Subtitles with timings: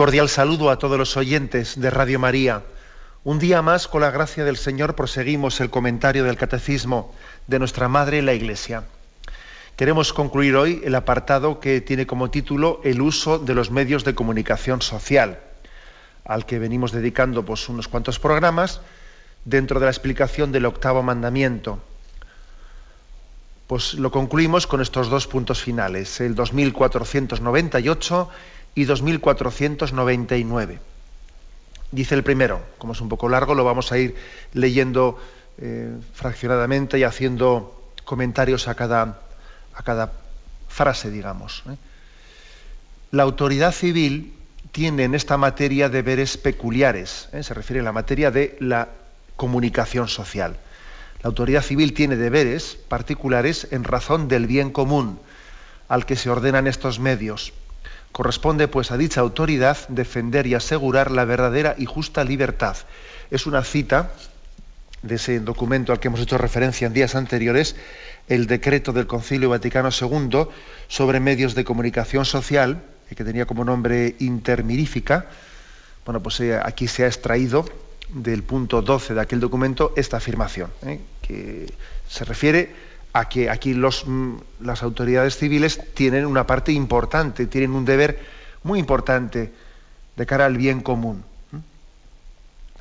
[0.00, 2.62] Cordial saludo a todos los oyentes de Radio María.
[3.22, 7.14] Un día más, con la gracia del Señor, proseguimos el comentario del Catecismo
[7.48, 8.84] de nuestra Madre la Iglesia.
[9.76, 14.14] Queremos concluir hoy el apartado que tiene como título El uso de los medios de
[14.14, 15.38] comunicación social,
[16.24, 18.80] al que venimos dedicando pues, unos cuantos programas
[19.44, 21.78] dentro de la explicación del octavo mandamiento.
[23.66, 28.30] Pues lo concluimos con estos dos puntos finales, el 2498
[28.74, 30.78] y 2499.
[31.92, 34.14] Dice el primero, como es un poco largo, lo vamos a ir
[34.52, 35.18] leyendo
[35.58, 40.12] eh, fraccionadamente y haciendo comentarios a cada,
[40.68, 41.64] frase, digamos.
[41.68, 41.76] ¿eh?
[43.10, 44.34] La autoridad civil
[44.70, 47.42] tiene en esta materia deberes peculiares, ¿eh?
[47.42, 48.88] se refiere a la materia de la
[49.34, 50.56] comunicación social.
[51.22, 55.18] La autoridad civil tiene deberes particulares en razón del bien común
[55.88, 57.52] al que se ordenan estos medios
[58.12, 62.76] Corresponde pues a dicha autoridad defender y asegurar la verdadera y justa libertad.
[63.30, 64.10] Es una cita
[65.02, 67.76] de ese documento al que hemos hecho referencia en días anteriores,
[68.28, 70.46] el decreto del Concilio Vaticano II
[70.88, 72.82] sobre medios de comunicación social,
[73.14, 75.26] que tenía como nombre Intermirífica.
[76.04, 77.64] Bueno, pues eh, aquí se ha extraído
[78.08, 81.00] del punto 12 de aquel documento esta afirmación, ¿eh?
[81.22, 81.72] que
[82.08, 87.84] se refiere a que aquí mm, las autoridades civiles tienen una parte importante, tienen un
[87.84, 88.18] deber
[88.62, 89.52] muy importante
[90.16, 91.24] de cara al bien común.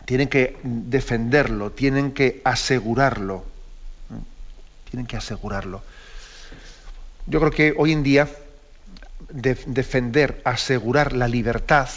[0.06, 3.45] Tienen que defenderlo, tienen que asegurarlo.
[4.89, 5.84] Tienen que asegurarlo.
[7.28, 8.28] Yo creo que hoy en día
[9.29, 11.89] defender, asegurar la libertad,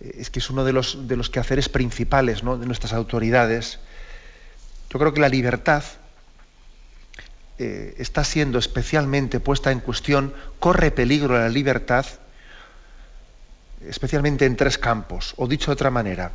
[0.00, 3.78] es que es uno de los, de los quehaceres principales de nuestras autoridades.
[4.90, 5.84] Yo creo que la libertad
[7.62, 12.06] eh, está siendo especialmente puesta en cuestión, corre peligro la libertad,
[13.86, 16.32] especialmente en tres campos, o dicho de otra manera.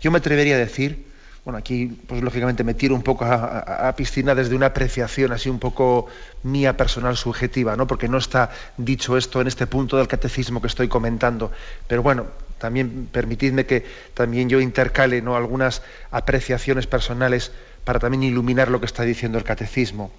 [0.00, 1.04] Yo me atrevería a decir,
[1.44, 5.58] bueno, aquí pues lógicamente me tiro un poco a, piscina desde una apreciación así un
[5.58, 6.06] poco
[6.42, 7.86] mía personal subjetiva, ¿no?
[7.86, 11.52] porque no está dicho esto en este punto del catecismo que estoy comentando,
[11.86, 13.84] pero bueno, también permitidme que
[14.14, 15.36] también yo intercale ¿no?
[15.36, 17.52] algunas apreciaciones personales
[17.84, 20.10] para también iluminar lo que está diciendo el catecismo.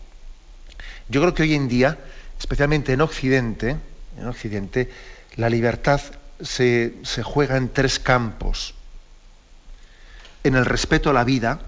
[1.09, 1.97] Yo creo que hoy en día,
[2.40, 3.78] especialmente en Occidente,
[4.18, 4.90] en Occidente,
[5.35, 6.01] la libertad
[6.41, 8.73] se, juega en tres campos.
[10.44, 11.59] En el respeto a la vida,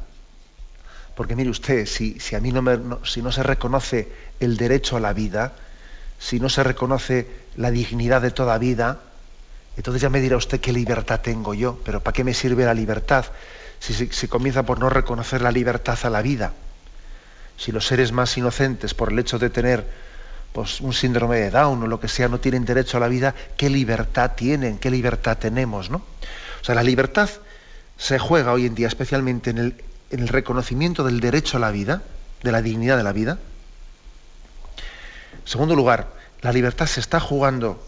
[1.16, 4.08] porque mire usted, si, a mí no, si no se reconoce
[4.40, 5.54] el derecho a la vida,
[6.18, 9.00] si no se reconoce la dignidad de toda vida,
[9.78, 12.74] entonces ya me dirá usted qué libertad tengo yo, pero ¿para qué me sirve la
[12.74, 13.26] libertad
[13.80, 16.54] si se comienza por no reconocer la libertad a la vida?
[17.60, 19.86] Si los seres más inocentes, por el hecho de tener
[20.54, 23.36] pues, un síndrome de Down o lo que sea, no tienen derecho a la vida,
[23.58, 24.78] ¿qué libertad tienen?
[24.78, 25.90] ¿Qué libertad tenemos?
[25.90, 25.98] ¿no?
[25.98, 27.30] O sea, la libertad
[27.98, 31.72] se juega hoy en día especialmente en el, en el reconocimiento del derecho a la
[31.72, 32.02] vida,
[32.44, 33.38] de la dignidad de la vida.
[35.34, 36.08] En segundo lugar,
[36.42, 37.86] la libertad se está jugando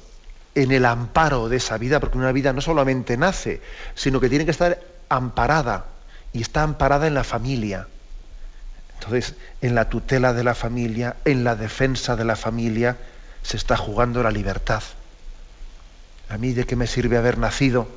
[0.53, 3.61] en el amparo de esa vida, porque una vida no solamente nace,
[3.95, 5.85] sino que tiene que estar amparada,
[6.33, 7.87] y está amparada en la familia.
[9.01, 9.33] Entonces,
[9.63, 12.97] en la tutela de la familia, en la defensa de la familia,
[13.41, 14.83] se está jugando la libertad.
[16.29, 17.87] ¿A mí de qué me sirve haber nacido?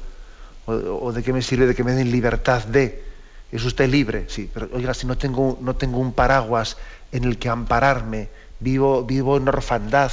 [0.65, 3.05] ¿O, de qué me sirve de que me den libertad de?
[3.53, 4.25] ¿Es usted libre?
[4.29, 6.79] Sí, pero oiga, si no tengo, no tengo un paraguas
[7.13, 8.31] en el que ampararme,
[8.61, 10.11] vivo, vivo en orfandad,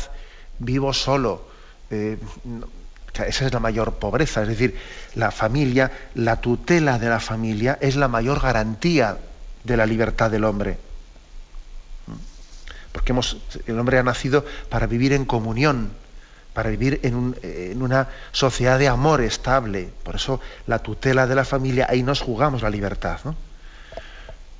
[0.59, 1.47] vivo solo.
[1.89, 2.17] Eh,
[3.25, 4.41] esa es la mayor pobreza.
[4.41, 4.77] Es decir,
[5.15, 9.17] la familia, la tutela de la familia es la mayor garantía
[9.63, 10.77] de la libertad del hombre.
[12.91, 13.37] Porque hemos,
[13.67, 15.91] el hombre ha nacido para vivir en comunión,
[16.53, 19.89] para vivir en, una sociedad de amor estable.
[20.03, 23.19] Por eso la tutela de la familia, ahí nos jugamos la libertad.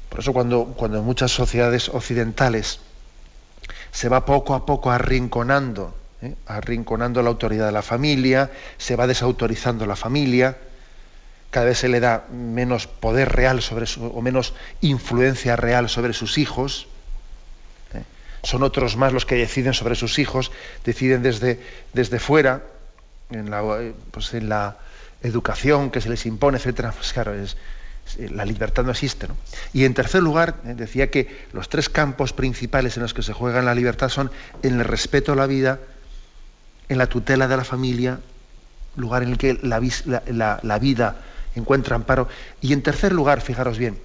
[0.09, 2.79] Por eso cuando, cuando en muchas sociedades occidentales
[3.91, 6.35] se va poco a poco arrinconando, ¿eh?
[6.47, 10.57] arrinconando la autoridad de la familia, se va desautorizando la familia,
[11.51, 16.13] cada vez se le da menos poder real sobre su, o menos influencia real sobre
[16.13, 16.87] sus hijos,
[17.93, 18.03] ¿eh?
[18.41, 20.51] son otros más los que deciden sobre sus hijos,
[20.85, 21.59] deciden desde,
[21.93, 22.63] desde fuera,
[23.29, 23.61] en la,
[24.11, 24.77] pues en la
[25.21, 27.57] educación que se les impone, etcétera, pues claro, es,
[28.17, 29.27] la libertad no existe.
[29.27, 29.35] ¿no?
[29.73, 33.33] Y en tercer lugar, eh, decía que los tres campos principales en los que se
[33.33, 34.31] juega la libertad son
[34.63, 35.79] en el respeto a la vida,
[36.87, 38.19] en la tutela de la familia,
[38.95, 41.15] lugar en el que la vida
[41.55, 42.27] encuentra amparo,
[42.61, 43.99] y en tercer lugar, fijaros bien,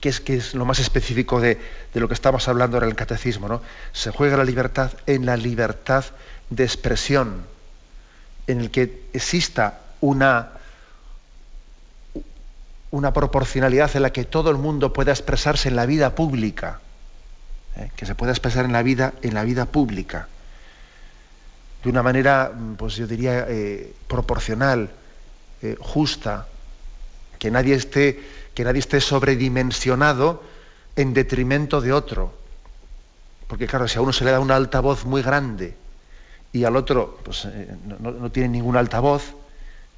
[0.00, 1.58] que es, que es lo más específico de,
[1.94, 3.62] lo que estamos hablando ahora en el catecismo, ¿no?
[3.92, 6.04] Se juega la libertad en la libertad
[6.50, 7.46] de expresión,
[8.46, 10.50] en el que exista una,
[12.90, 16.80] una proporcionalidad en la que todo el mundo pueda expresarse en la vida pública,
[17.76, 17.90] ¿eh?
[17.96, 20.28] que se pueda expresar en la vida, en la vida pública,
[21.82, 24.90] de una manera, pues yo diría, eh, proporcional,
[25.62, 26.46] eh, justa,
[27.44, 28.24] que nadie esté
[28.54, 30.42] que nadie esté sobredimensionado
[30.96, 32.32] en detrimento de otro.
[33.48, 35.76] Porque claro, si a uno se le da un altavoz muy grande
[36.54, 37.68] y al otro pues, eh,
[38.00, 39.34] no, tiene ningún altavoz,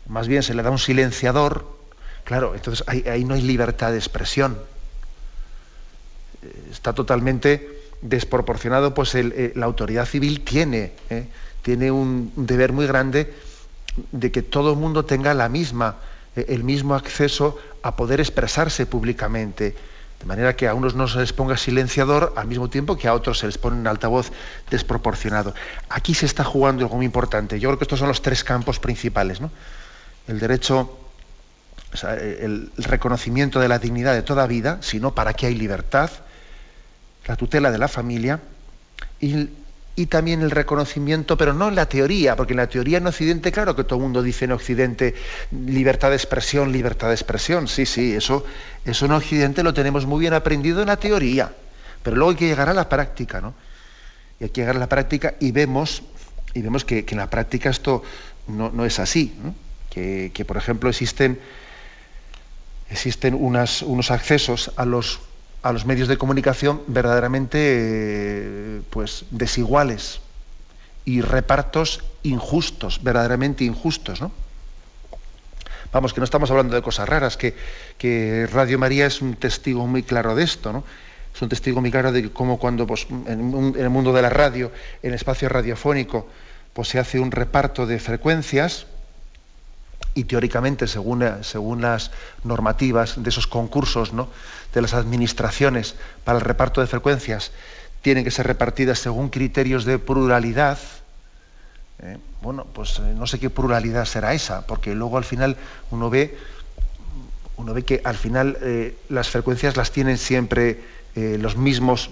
[0.09, 1.65] más bien se le da un silenciador,
[2.25, 4.59] claro, entonces ahí, no hay libertad de expresión.
[6.43, 10.95] Eh, está totalmente desproporcionado, pues eh, la autoridad civil tiene,
[11.63, 13.33] tiene un deber muy grande
[14.11, 15.99] de que todo el mundo tenga la misma
[16.37, 19.75] el mismo acceso a poder expresarse públicamente.
[20.21, 23.15] De manera que a unos no se les ponga silenciador al mismo tiempo que a
[23.15, 24.33] otros se les pone un altavoz
[24.71, 25.55] desproporcionado.
[25.89, 27.61] Aquí se está jugando algo muy importante.
[27.61, 29.41] Yo creo que estos son los tres campos principales.
[30.27, 30.99] El derecho,
[32.03, 36.11] el reconocimiento de la dignidad de toda vida, sino para qué hay libertad,
[37.27, 38.41] la tutela de la familia
[39.21, 39.49] y
[39.99, 43.51] y también el reconocimiento, pero no en la teoría, porque en la teoría en Occidente,
[43.51, 45.15] claro que todo el mundo dice en Occidente
[45.51, 48.45] libertad de expresión, libertad de expresión, sí, sí, eso,
[48.85, 51.51] eso en Occidente lo tenemos muy bien aprendido en la teoría,
[52.03, 53.55] pero luego hay que llegar a la práctica, ¿no?
[54.39, 56.03] Y hay que llegar a la práctica y vemos,
[56.53, 58.03] y vemos que, en la práctica esto
[58.49, 59.33] no, es así,
[59.89, 61.41] que, que, por ejemplo existen,
[62.91, 65.21] existen unos accesos a los
[65.63, 70.21] a los medios de comunicación verdaderamente eh, pues, desiguales
[71.05, 74.21] y repartos injustos, verdaderamente injustos.
[74.21, 74.33] ¿no?
[75.93, 77.55] Vamos, que no estamos hablando de cosas raras, que,
[77.97, 80.85] que, Radio María es un testigo muy claro de esto, ¿no?
[81.35, 84.73] Es un testigo muy claro de cómo cuando pues, en, el mundo de la radio,
[85.03, 86.27] en el espacio radiofónico,
[86.73, 88.87] pues se hace un reparto de frecuencias,
[90.17, 92.11] y teóricamente, según, según las
[92.43, 94.29] normativas de esos concursos ¿no?
[94.73, 97.53] de las administraciones para el reparto de frecuencias,
[98.01, 100.79] tienen que ser repartidas según criterios de pluralidad.
[102.03, 102.17] ¿eh?
[102.41, 105.59] bueno, pues eh, no sé qué pluralidad será esa, porque luego al final
[105.91, 106.39] uno ve,
[107.59, 112.11] uno ve que al final eh, las frecuencias las tienen siempre los mismos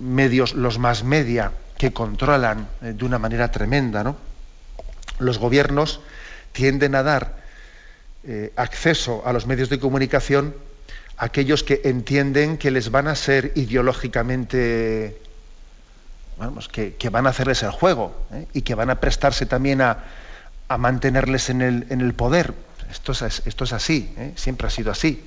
[0.00, 4.02] medios, los más media, que controlan de una manera tremenda.
[4.02, 4.16] ¿no?
[5.20, 6.00] Los gobiernos
[6.56, 7.36] tienden a dar
[8.26, 10.54] eh, acceso a los medios de comunicación
[11.18, 15.20] a aquellos que entienden que les van a ser ideológicamente,
[16.38, 18.46] vamos, que, van a hacerles el juego ¿eh?
[18.54, 20.04] y que van a prestarse también a,
[20.78, 22.54] mantenerles en el, en el, poder.
[22.90, 24.32] Esto es, esto es así, ¿eh?
[24.34, 25.22] siempre ha sido así.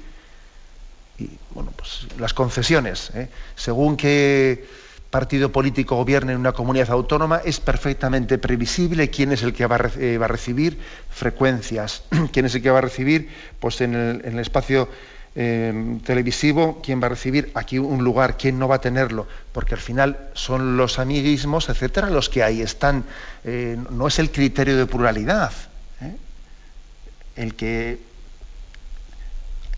[1.20, 3.12] Y bueno, pues las concesiones,
[3.56, 4.68] según que
[5.10, 9.78] partido político gobierne en una comunidad autónoma, es perfectamente previsible quién es el que va
[9.78, 14.88] a, eh, recibir frecuencias, quién es el que va a recibir, pues en el, espacio
[15.36, 19.74] eh, televisivo, quién va a recibir aquí un lugar, quién no va a tenerlo, porque
[19.74, 23.04] al final son los amiguismos, etcétera, los que ahí están.
[23.44, 25.52] Eh, no es el criterio de pluralidad,
[27.36, 28.10] el que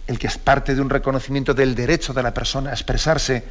[0.08, 3.44] el que es parte de un reconocimiento del derecho de la persona a expresarse.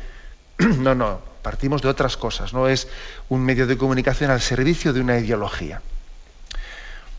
[0.79, 2.89] no, no, partimos de otras cosas, no es
[3.29, 5.81] un medio de comunicación al servicio de una ideología.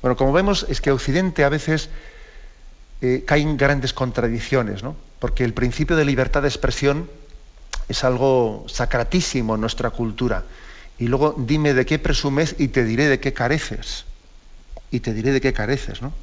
[0.02, 1.90] Bueno, como vemos, es que Occidente a veces
[3.02, 4.96] eh, cae en grandes contradicciones, ¿no?
[5.20, 7.10] porque el principio de libertad de expresión
[7.88, 10.44] es algo sacratísimo en nuestra cultura.
[10.98, 14.06] Y luego dime de qué presumes y te diré de qué careces.
[14.90, 16.14] Y te diré de qué careces, ¿no?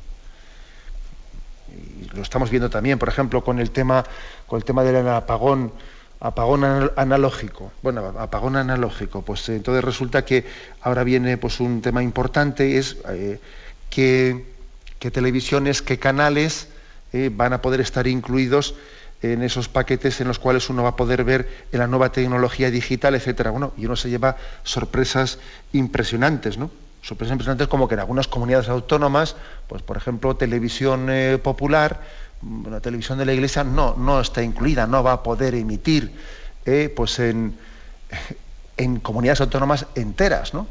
[1.68, 4.04] Y lo estamos viendo también, por ejemplo, con el tema,
[4.46, 5.72] con el tema del apagón
[6.20, 7.72] apagón analógico.
[7.82, 9.22] Bueno, apagón analógico.
[9.22, 10.44] Pues entonces resulta que
[10.80, 13.40] ahora viene pues, un tema importante, es eh,
[13.90, 14.44] qué,
[14.98, 16.68] televisiones, qué canales
[17.12, 18.74] eh, van a poder estar incluidos
[19.22, 22.70] en esos paquetes en los cuales uno va a poder ver en la nueva tecnología
[22.70, 23.50] digital, etcétera.
[23.50, 25.38] Bueno, y uno se lleva sorpresas
[25.72, 26.70] impresionantes, ¿no?
[27.02, 32.00] Sorpresas impresionantes como que en algunas comunidades autónomas, pues por ejemplo, televisión eh, popular,
[32.70, 36.12] la televisión de la iglesia no, no está incluida, no va a poder emitir
[36.64, 37.56] eh, pues en,
[38.76, 40.66] en comunidades autónomas enteras, ¿no?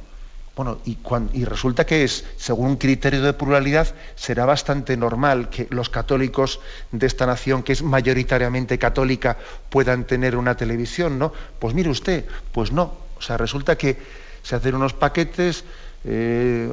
[0.56, 0.98] Bueno, y,
[1.34, 6.60] y, resulta que es, según un criterio de pluralidad, será bastante normal que los católicos
[6.92, 9.38] de esta nación, que es mayoritariamente católica,
[9.70, 11.32] puedan tener una televisión, ¿no?
[11.60, 12.96] Pues mire usted, pues no.
[13.20, 13.98] O sea, resulta que
[14.42, 15.64] se hacen unos paquetes
[16.04, 16.72] eh,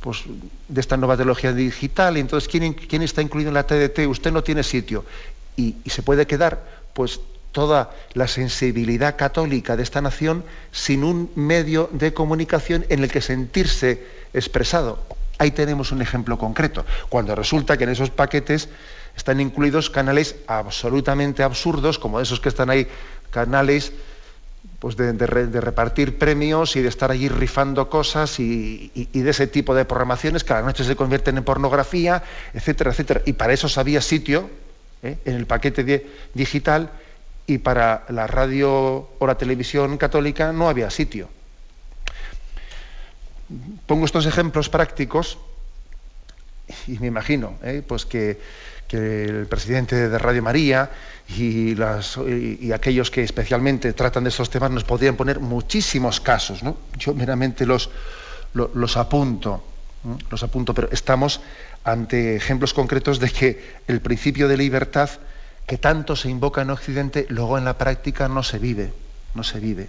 [0.00, 0.24] pues,
[0.68, 4.06] de esta nueva teología digital, y entonces, ¿quién, ¿quién, está incluido en la TDT?
[4.08, 5.04] Usted no tiene sitio.
[5.56, 7.20] Y, y se puede quedar, pues,
[7.52, 13.22] toda la sensibilidad católica de esta nación sin un medio de comunicación en el que
[13.22, 14.04] sentirse
[14.34, 14.98] expresado.
[15.38, 18.68] Ahí tenemos un ejemplo concreto, cuando resulta que en esos paquetes
[19.16, 22.86] están incluidos canales absolutamente absurdos, como esos que están ahí,
[23.30, 23.92] canales
[24.78, 29.84] pues de, repartir premios y de estar allí rifando cosas y, de ese tipo de
[29.84, 33.22] programaciones que a la noche se convierten en pornografía, etcétera, etcétera.
[33.24, 34.50] Y para eso había sitio
[35.02, 35.18] ¿eh?
[35.24, 36.90] en el paquete digital
[37.46, 41.28] y para la radio o la televisión católica no había sitio.
[43.86, 45.38] Pongo estos ejemplos prácticos
[46.86, 47.82] y me imagino ¿eh?
[47.86, 48.40] pues que,
[48.90, 50.90] el presidente de Radio María
[51.28, 51.74] y,
[52.72, 56.62] aquellos que especialmente tratan de estos temas nos podrían poner muchísimos casos.
[56.62, 56.76] ¿no?
[56.96, 57.90] Yo meramente los,
[58.54, 59.64] los, apunto,
[60.30, 61.40] los apunto, pero estamos
[61.84, 65.10] ante ejemplos concretos de que el principio de libertad
[65.66, 68.92] que tanto se invoca en Occidente, luego en la práctica no se vive,
[69.34, 69.88] no se vive.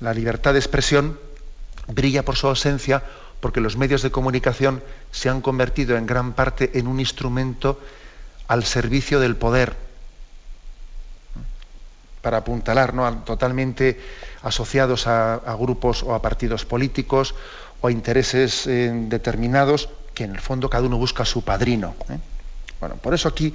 [0.00, 1.18] La libertad de expresión
[1.88, 3.02] brilla por su ausencia
[3.40, 7.80] porque los medios de comunicación se han convertido en gran parte en un instrumento
[8.48, 9.74] al servicio del poder,
[12.26, 13.06] para apuntalar, ¿no?
[13.18, 14.00] totalmente
[14.42, 17.36] asociados a, grupos o a partidos políticos
[17.80, 21.94] o a intereses eh, determinados, que en el fondo cada uno busca su padrino.
[22.08, 22.18] ¿eh?
[22.80, 23.54] Bueno, por eso aquí,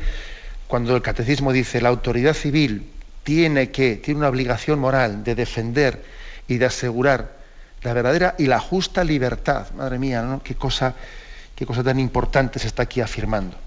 [0.68, 2.90] cuando el catecismo dice la autoridad civil
[3.26, 6.06] tiene que, tiene una obligación moral de defender
[6.48, 7.41] y de asegurar
[7.84, 9.72] la verdadera y la justa libertad.
[9.72, 10.42] Madre mía, ¿no?
[10.44, 10.94] qué cosa,
[11.56, 13.58] qué cosa tan importante se está aquí afirmando.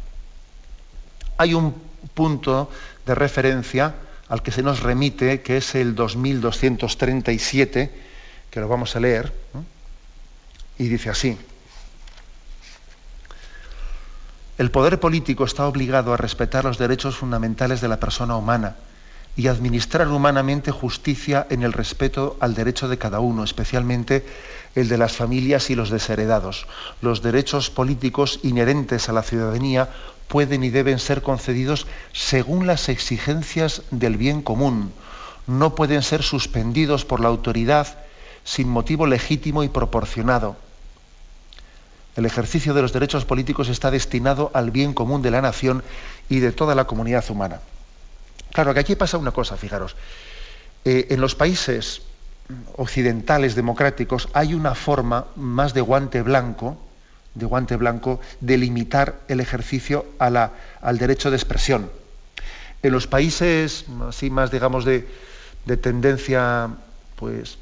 [1.37, 1.75] Hay un
[2.15, 2.71] punto
[3.05, 3.95] de referencia
[4.29, 7.91] al que se nos remite, que es el 2237,
[8.51, 9.33] que lo vamos a leer,
[10.79, 11.37] y dice así.
[14.57, 18.77] El poder político está obligado a respetar los derechos fundamentales de la persona humana
[19.37, 24.25] y administrar humanamente justicia en el respeto al derecho de cada uno, especialmente
[24.75, 26.67] el de las familias y los desheredados.
[27.03, 29.89] Los derechos políticos inherentes a la ciudadanía
[30.29, 34.93] pueden y deben ser concedidos según las exigencias del bien común.
[35.47, 37.99] No pueden ser suspendidos por la autoridad
[38.45, 40.57] sin motivo legítimo y proporcionado
[42.17, 45.83] el ejercicio de los derechos políticos está destinado al bien común de la nación
[46.29, 47.61] y de toda la comunidad humana.
[48.55, 49.97] Claro que aquí pasa una cosa, fijaros.
[50.85, 52.03] Eh, en los países
[52.77, 56.79] occidentales democráticos hay una forma más de guante blanco,
[57.35, 61.91] de guante blanco, de limitar el ejercicio al derecho de expresión.
[62.85, 65.09] En los países así más, digamos, de,
[65.65, 66.69] de tendencia
[67.17, 67.59] pues,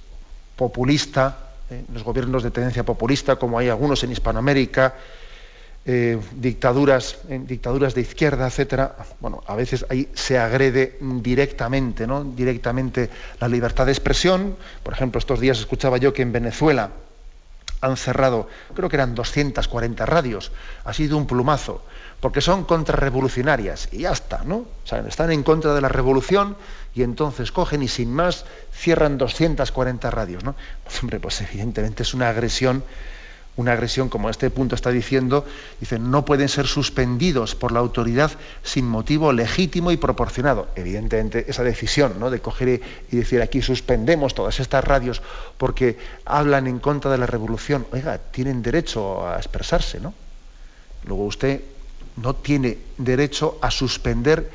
[0.56, 1.38] populista,
[1.70, 4.92] eh, los gobiernos de tendencia populista, como hay algunos en Hispanoamérica,
[5.84, 12.22] eh, dictaduras, dictaduras de izquierda, etcétera, bueno, a veces ahí se agrede directamente, ¿no?
[12.22, 13.10] Directamente
[13.40, 14.56] la libertad de expresión.
[14.82, 16.90] Por ejemplo, estos días escuchaba yo que en Venezuela
[17.82, 20.52] han cerrado, creo que eran 240 radios,
[20.84, 21.84] ha sido un plumazo,
[22.20, 24.58] porque son contrarrevolucionarias y ya está, ¿no?
[24.58, 26.56] O sea, están en contra de la revolución
[26.94, 30.54] y entonces cogen y sin más cierran 240 radios, ¿no?
[30.84, 32.84] Pues, hombre, pues evidentemente es una agresión,
[33.56, 35.44] una agresión como este punto está diciendo,
[35.78, 38.30] dicen, no pueden ser suspendidos por la autoridad
[38.62, 40.68] sin motivo legítimo y proporcionado.
[40.75, 42.30] Evidentemente esa decisión, ¿no?
[42.30, 42.80] De coger
[43.11, 45.21] y decir aquí suspendemos todas estas radios
[45.59, 50.14] porque hablan en contra de la revolución, oiga, tienen derecho a expresarse, ¿no?
[51.04, 51.61] Luego usted
[52.16, 54.50] no tiene derecho a suspender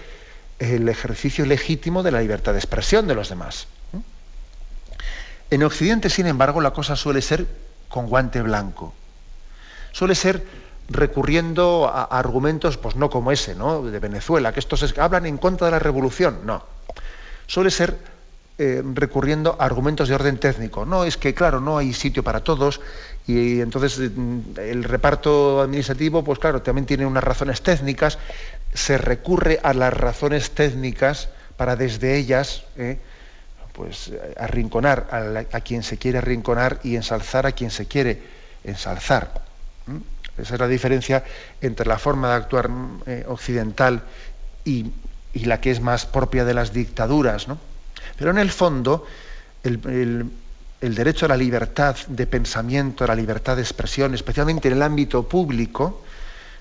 [0.57, 3.67] el ejercicio legítimo de la libertad de expresión de los demás.
[5.49, 7.47] En Occidente, sin embargo, la cosa suele ser
[7.89, 8.93] con guante blanco.
[9.91, 10.43] Suele ser
[10.89, 13.83] recurriendo a, argumentos, pues no como ese, ¿no?
[13.83, 16.41] De Venezuela, que estos hablan en contra de la revolución.
[16.45, 16.63] No.
[17.45, 17.97] Suele ser
[18.59, 20.85] eh, recurriendo a argumentos de orden técnico.
[20.85, 22.81] No, es que claro, no hay sitio para todos
[23.27, 28.17] y entonces mm, el reparto administrativo, pues claro, también tiene unas razones técnicas.
[28.73, 32.97] Se recurre a las razones técnicas para desde ellas, eh,
[33.77, 35.07] pues arrinconar
[35.51, 38.19] a, quien se quiere arrinconar y ensalzar a quien se quiere
[38.63, 39.43] ensalzar.
[40.35, 41.23] Esa es la diferencia
[41.61, 44.01] entre la forma de actuar mm, eh, occidental
[44.65, 44.91] y,
[45.33, 47.59] la que es más propia de las dictaduras, ¿no?
[48.17, 49.05] Pero en el fondo,
[49.63, 50.31] el,
[50.81, 55.27] derecho a la libertad de pensamiento, a la libertad de expresión, especialmente en el ámbito
[55.27, 56.03] público,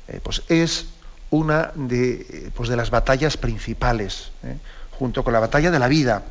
[0.09, 0.89] eh, pues es
[1.31, 4.59] una de, pues de, las batallas principales, ¿eh?
[4.99, 6.23] junto con la batalla de la vida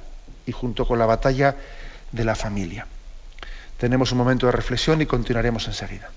[0.46, 1.56] y junto con la batalla
[2.12, 2.88] de la familia.
[3.78, 6.10] Tenemos un momento de reflexión y continuaremos enseguida.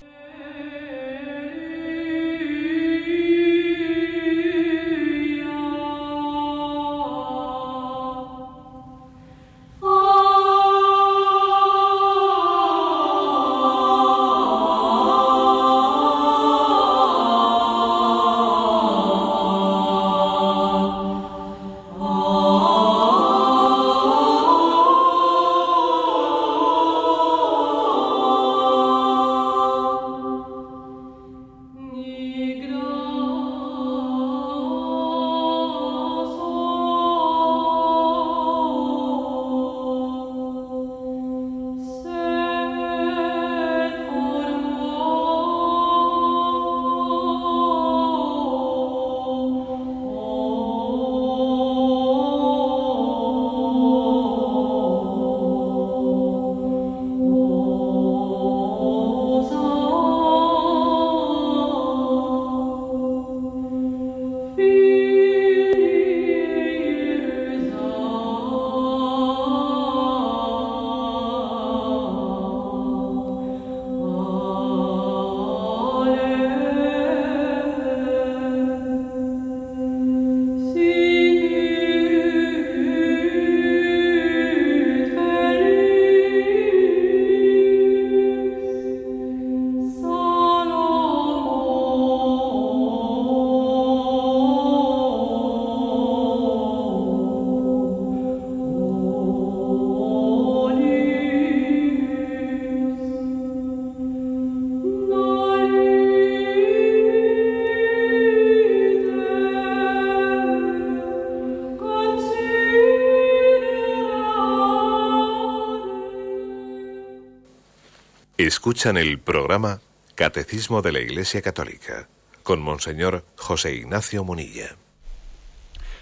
[118.59, 119.79] Escuchan el programa
[120.15, 122.09] Catecismo de la Iglesia Católica
[122.43, 124.75] con Monseñor José Ignacio Munilla.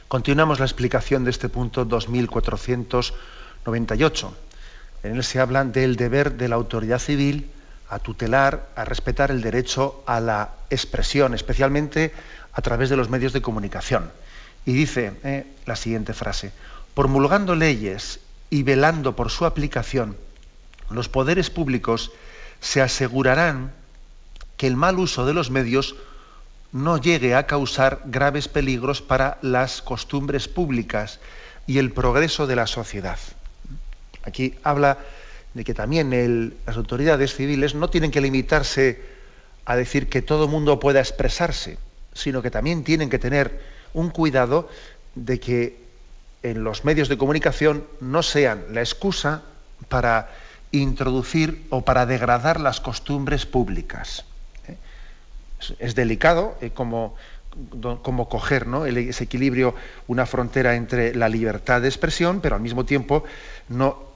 [0.07, 4.37] Continuamos la explicación de este punto 2498.
[5.03, 7.51] En él se habla del deber de la autoridad civil
[7.89, 12.11] a tutelar, a respetar el derecho a la expresión, especialmente
[12.53, 14.11] a través de los medios de comunicación.
[14.65, 16.53] Y dice eh, la siguiente frase,
[16.95, 20.17] promulgando leyes y velando por su aplicación,
[20.89, 22.11] los poderes públicos
[22.61, 23.73] se asegurarán
[24.57, 25.95] que el mal uso de los medios
[26.71, 31.19] no llegue a causar graves peligros para las costumbres públicas
[31.65, 33.19] y el progreso de la sociedad.
[34.23, 34.97] Aquí habla
[35.53, 39.01] de que también las autoridades civiles no tienen que limitarse
[39.65, 41.77] a decir que todo mundo pueda expresarse,
[42.13, 43.61] sino que también tienen que tener
[43.93, 44.69] un cuidado
[45.15, 45.77] de que
[46.43, 49.43] en los medios de comunicación no sean la excusa
[49.89, 50.29] para
[50.71, 54.25] introducir o para degradar las costumbres públicas.
[54.67, 54.77] ¿eh?
[55.79, 57.15] Es, delicado eh, como,
[58.03, 58.85] como, coger ¿no?
[58.85, 59.75] ese equilibrio,
[60.07, 63.23] una frontera entre la libertad de expresión, pero al mismo tiempo
[63.69, 64.07] no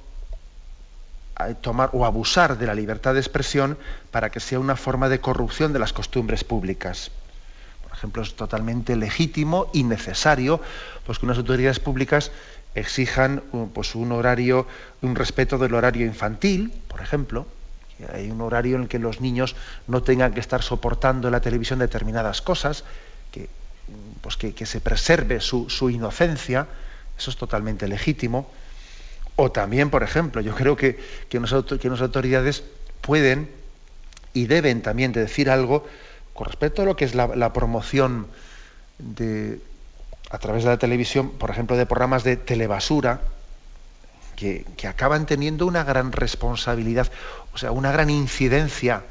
[1.62, 3.78] tomar o abusar de la libertad de expresión
[4.12, 7.12] para que sea una forma de corrupción de las costumbres públicas.
[7.84, 10.62] Por ejemplo, es totalmente legítimo y necesario
[11.06, 12.32] pues, que unas autoridades públicas
[12.76, 14.68] exijan pues, un horario,
[15.02, 17.46] un respeto del horario infantil, por ejemplo,
[18.14, 19.56] hay un horario en el que los niños
[19.88, 22.84] no tengan que estar soportando en la televisión determinadas cosas,
[23.32, 23.50] que,
[24.22, 26.68] pues, que, se preserve su, inocencia,
[27.18, 28.50] eso es totalmente legítimo.
[29.36, 32.64] O también, por ejemplo, yo creo que, que, unas, autoridades
[33.02, 33.50] pueden
[34.34, 35.86] y deben también de decir algo
[36.34, 38.28] con respecto a lo que es la promoción
[38.98, 39.60] de,
[40.32, 43.22] a través de la televisión, por ejemplo, de programas de telebasura,
[44.36, 47.12] que, acaban teniendo una gran responsabilidad,
[47.54, 49.04] o sea, una gran incidencia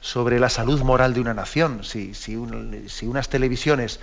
[0.00, 1.84] sobre la salud moral de una nación.
[1.84, 4.00] Si, si unas televisiones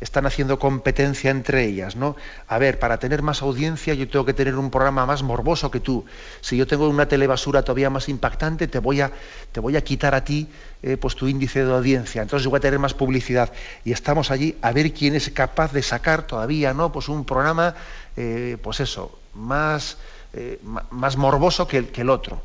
[0.00, 2.16] están haciendo competencia entre ellas, ¿no?
[2.46, 5.80] A ver, para tener más audiencia yo tengo que tener un programa más morboso que
[5.80, 6.04] tú.
[6.40, 9.10] Si yo tengo una telebasura todavía más impactante, te voy a,
[9.52, 10.48] te voy a quitar a ti
[10.82, 12.22] eh, pues tu índice de audiencia.
[12.22, 13.52] Entonces yo voy a tener más publicidad.
[13.84, 16.92] Y estamos allí a ver quién es capaz de sacar todavía, ¿no?
[16.92, 17.74] Pues un programa,
[18.16, 19.98] eh, pues eso, más,
[20.32, 22.40] eh, más morboso que el, que el otro.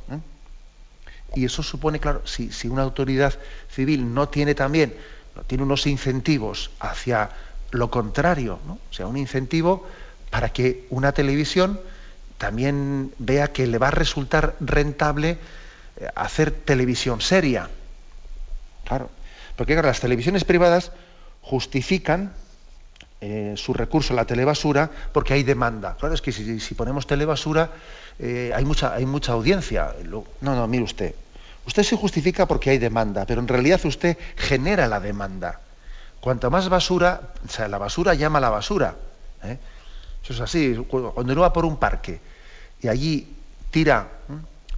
[1.36, 3.34] Y eso supone, claro, si, si una autoridad
[3.70, 4.96] civil no tiene también
[5.48, 7.30] tiene unos incentivos hacia
[7.72, 8.74] lo contrario, ¿no?
[8.74, 9.88] o sea, un incentivo
[10.30, 11.80] para que una televisión
[12.38, 15.38] también vea que le va a resultar rentable
[15.98, 17.70] eh, hacer televisión seria.
[18.86, 19.10] Claro,
[19.56, 20.92] porque las televisiones privadas
[21.42, 22.34] justifican
[23.22, 25.96] eh, su recurso a la telebasura porque hay demanda.
[25.98, 27.72] Claro, es que si, ponemos telebasura
[28.20, 29.96] eh, hay, mucha, hay mucha audiencia.
[30.04, 31.16] No, no, mire usted.
[31.66, 35.62] Usted se justifica porque hay demanda, pero en realidad usted genera la demanda.
[36.20, 38.96] Cuanto más basura, o sea, la basura llama a la basura.
[39.44, 39.58] ¿eh?
[40.24, 40.76] Eso es así.
[40.88, 42.20] Cuando uno va por un parque
[42.82, 43.36] y allí
[43.72, 44.08] tira,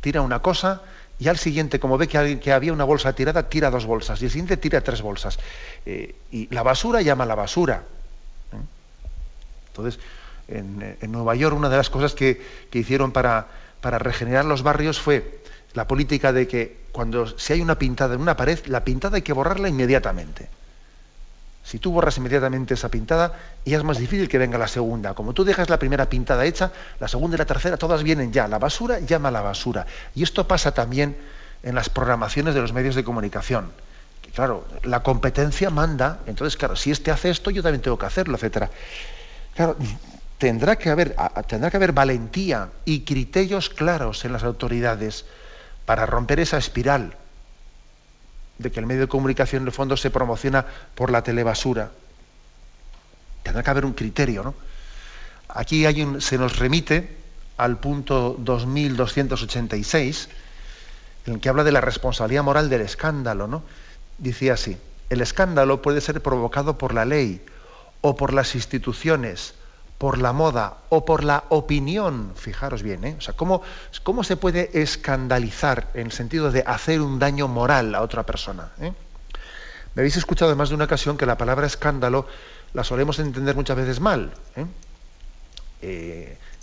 [0.01, 0.81] tira una cosa,
[1.17, 4.25] y al siguiente, como ve que, que, había una bolsa tirada, tira dos bolsas, y
[4.25, 5.39] el siguiente tira tres bolsas.
[5.85, 7.83] y la basura llama a la basura.
[9.67, 9.99] Entonces,
[10.47, 13.47] en, Nueva York una de las cosas que, hicieron para,
[13.81, 15.41] regenerar los barrios fue
[15.75, 19.21] la política de que cuando si hay una pintada en una pared, la pintada hay
[19.21, 20.49] que borrarla inmediatamente.
[21.63, 23.33] Si tú borras inmediatamente esa pintada,
[23.65, 25.13] ya es más difícil que venga la segunda.
[25.15, 28.47] Como tú dejas la primera pintada hecha, la segunda y la tercera todas vienen ya.
[28.47, 29.85] La basura llama a la basura.
[30.13, 31.17] Y esto pasa también
[31.63, 33.71] en las programaciones de los medios de comunicación.
[34.35, 38.35] claro, la competencia manda, entonces, claro, si este hace esto, yo también tengo que hacerlo,
[38.35, 38.69] etcétera.
[39.55, 39.75] Claro,
[40.37, 41.15] tendrá que haber,
[41.47, 45.25] tendrá que haber valentía y criterios claros en las autoridades
[45.85, 47.15] para romper esa espiral
[48.57, 51.91] de que el medio de comunicación en el fondo se promociona por la telebasura.
[53.43, 54.55] Tendrá que haber un criterio, ¿no?
[55.49, 57.17] Aquí hay un, se nos remite
[57.57, 60.29] al punto 2286,
[61.27, 63.63] en el que habla de la responsabilidad moral del escándalo, ¿no?
[64.17, 64.77] Dice así,
[65.09, 67.41] el escándalo puede ser provocado por la ley,
[68.07, 69.55] o por las instituciones,
[69.97, 73.15] por la moda o por la opinión, fijaros bien, ¿eh?
[73.17, 73.61] o sea, ¿cómo,
[74.03, 78.71] ¿cómo, se puede escandalizar en el sentido de hacer un daño moral a otra persona?
[78.81, 78.91] ¿eh?
[79.93, 82.27] Me habéis escuchado en más de una ocasión que la palabra escándalo
[82.73, 84.33] la solemos entender muchas veces mal.
[84.55, 84.65] ¿eh?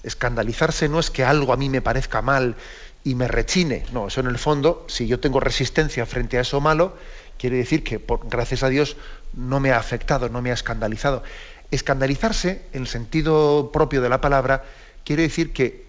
[0.02, 2.56] escandalizarse no es que algo a mí me parezca mal
[3.04, 6.60] y me rechine, no, eso en el fondo, si yo tengo resistencia frente a eso
[6.60, 6.96] malo,
[7.38, 8.96] quiere decir que gracias a Dios
[9.32, 11.22] no me ha afectado, no me ha escandalizado.
[11.72, 14.62] Escandalizarse, en el sentido propio de la palabra,
[15.04, 15.84] quiere decir que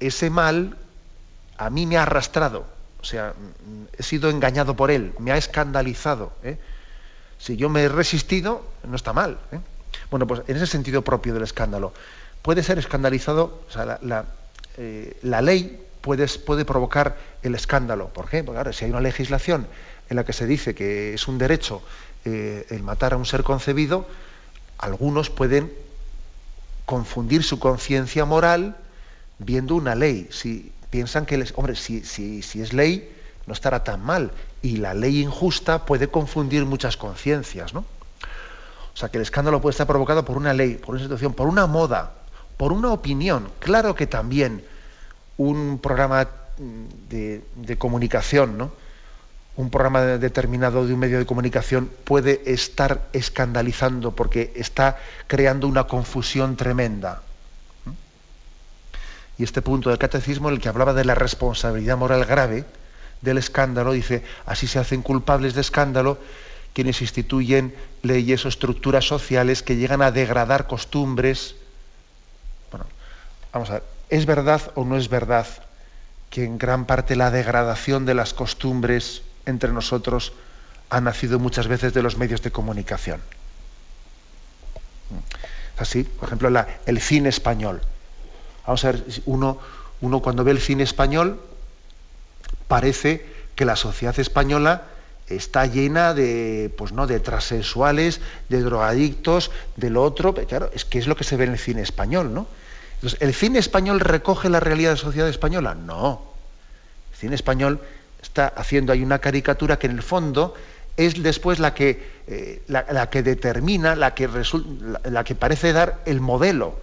[0.00, 0.76] ese mal
[1.56, 2.66] a mí me ha arrastrado,
[3.00, 3.34] o sea,
[3.96, 6.32] he sido engañado por él, me ha escandalizado.
[6.42, 6.58] ¿eh?
[7.38, 9.38] Si yo me he resistido, no está mal.
[9.52, 9.60] ¿eh?
[10.10, 11.92] Bueno, pues en ese sentido propio del escándalo,
[12.42, 14.24] puede ser escandalizado, o sea, la,
[14.76, 18.08] eh, ley puede, puede, provocar el escándalo.
[18.08, 18.42] ¿Por qué?
[18.42, 19.66] Porque ahora, si hay una legislación
[20.10, 21.82] en la que se dice que es un derecho
[22.24, 24.06] el matar a un ser concebido,
[24.78, 25.72] algunos pueden
[26.86, 28.76] confundir su conciencia moral
[29.38, 30.28] viendo una ley.
[30.30, 31.98] Si piensan que, hombre, si,
[32.40, 33.14] es ley,
[33.46, 34.30] no estará tan mal.
[34.62, 37.80] Y la ley injusta puede confundir muchas conciencias, ¿no?
[37.80, 41.46] O sea, que el escándalo puede estar provocado por una ley, por una situación, por
[41.46, 42.14] una moda,
[42.56, 43.48] por una opinión.
[43.60, 44.64] Claro que también
[45.36, 46.28] un programa
[47.08, 48.72] de, de comunicación, ¿no?
[49.58, 55.88] Un programa determinado de un medio de comunicación puede estar escandalizando porque está creando una
[55.88, 57.22] confusión tremenda.
[59.36, 62.66] Y este punto del catecismo, en el que hablaba de la responsabilidad moral grave
[63.20, 66.18] del escándalo, dice, así se hacen culpables de escándalo
[66.72, 71.56] quienes instituyen leyes o estructuras sociales que llegan a degradar costumbres.
[72.70, 72.86] Bueno,
[73.52, 75.48] vamos a ver, ¿es verdad o no es verdad
[76.30, 80.32] que en gran parte la degradación de las costumbres entre nosotros
[80.90, 83.20] ha nacido muchas veces de los medios de comunicación.
[85.76, 87.80] Así, por ejemplo, el cine español.
[88.66, 89.58] Vamos a ver, uno,
[90.00, 91.40] uno cuando ve el cine español
[92.66, 94.84] parece que la sociedad española
[95.28, 100.98] está llena de, pues no, de transexuales, de drogadictos, de lo otro, claro, es que
[100.98, 102.46] es lo que se ve en el cine español, ¿no?
[102.94, 105.74] Entonces, ¿el cine español recoge la realidad de la sociedad española?
[105.74, 106.22] No.
[107.12, 107.80] El cine español
[108.28, 110.54] está haciendo ahí una caricatura que en el fondo
[110.96, 114.28] es después la que, eh, la, que determina, la que,
[115.04, 116.78] la, que parece dar el modelo,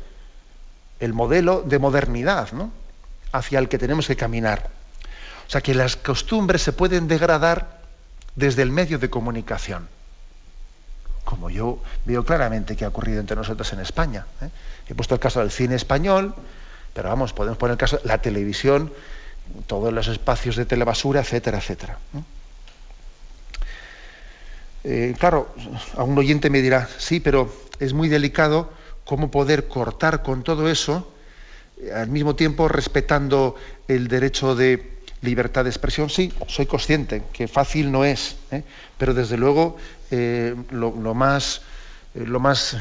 [0.99, 2.71] el modelo de modernidad ¿no?
[3.31, 4.69] hacia el que tenemos que caminar.
[5.47, 7.81] O sea que las costumbres se pueden degradar
[8.35, 9.87] desde el medio de comunicación,
[11.23, 14.25] como yo veo claramente que ha ocurrido entre nosotros en España.
[14.41, 14.49] ¿eh?
[14.87, 16.33] He puesto el caso del cine español,
[16.93, 18.91] pero vamos, podemos poner el caso de la televisión
[19.67, 21.97] todos los espacios de telebasura, etcétera, etcétera.
[24.83, 25.53] Eh, claro,
[25.97, 28.71] a un oyente me dirá, sí, pero es muy delicado
[29.03, 31.11] cómo poder cortar con todo eso,
[31.81, 33.55] eh, al mismo tiempo respetando
[33.87, 36.09] el derecho de libertad de expresión.
[36.09, 38.63] Sí, soy consciente que fácil no es, ¿eh?
[38.97, 39.77] pero desde luego
[40.71, 41.61] lo, más,
[42.13, 42.77] lo, más,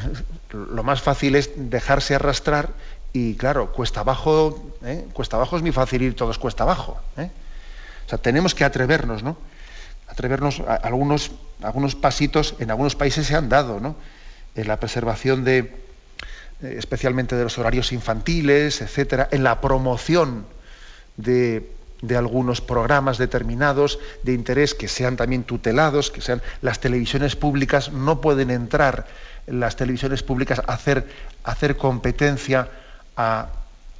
[0.53, 2.69] lo más fácil es dejarse arrastrar
[3.15, 5.05] Y claro, cuesta abajo, ¿eh?
[5.13, 6.99] cuesta abajo es muy fácil ir todos cuesta abajo.
[7.15, 7.29] ¿eh?
[8.05, 9.37] O sea, tenemos que atrevernos, ¿no?
[10.09, 13.95] Atrevernos a algunos, algunos pasitos en algunos países se han dado, ¿no?
[14.53, 20.45] En la preservación de, eh, especialmente de los horarios infantiles, etcétera, en la promoción
[21.15, 27.37] de, de algunos programas determinados de interés que sean también tutelados, que sean las televisiones
[27.37, 29.07] públicas no pueden entrar
[29.47, 31.07] las televisiones públicas a hacer,
[31.45, 32.69] hacer competencia
[33.17, 33.47] a,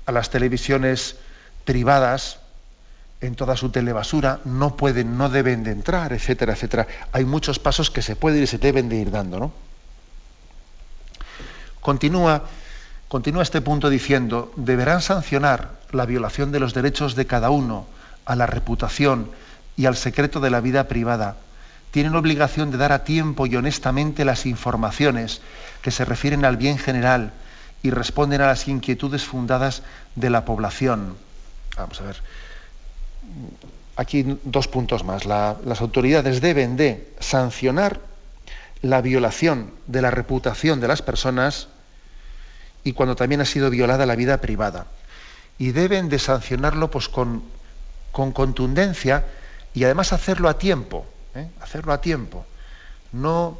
[0.07, 1.17] las televisiones
[1.63, 2.39] privadas
[3.21, 6.87] en toda su telebasura, no pueden, no deben de entrar, etcétera, etcétera.
[7.11, 9.51] Hay muchos pasos que se pueden y se deben de ir dando, ¿no?
[11.81, 12.43] Continúa,
[13.07, 17.87] continúa este punto diciendo, deberán sancionar la violación de los derechos de cada uno,
[18.25, 19.31] a la reputación
[19.77, 21.37] y al secreto de la vida privada.
[21.91, 25.41] Tienen obligación de dar a tiempo y honestamente las informaciones
[25.81, 27.31] que se refieren al bien general
[27.85, 29.83] y responden a las inquietudes fundadas
[30.15, 31.15] de la población.
[31.77, 32.17] Vamos a ver.
[33.95, 35.25] Aquí dos puntos más.
[35.25, 38.01] las autoridades deben de sancionar
[38.81, 41.67] la violación de la reputación de las personas
[42.83, 44.87] y cuando también ha sido violada la vida privada.
[45.59, 47.43] Y deben de sancionarlo pues, con,
[48.11, 49.25] con contundencia
[49.75, 51.05] y además hacerlo a tiempo.
[51.35, 51.49] ¿eh?
[51.61, 52.47] Hacerlo a tiempo.
[53.11, 53.59] No,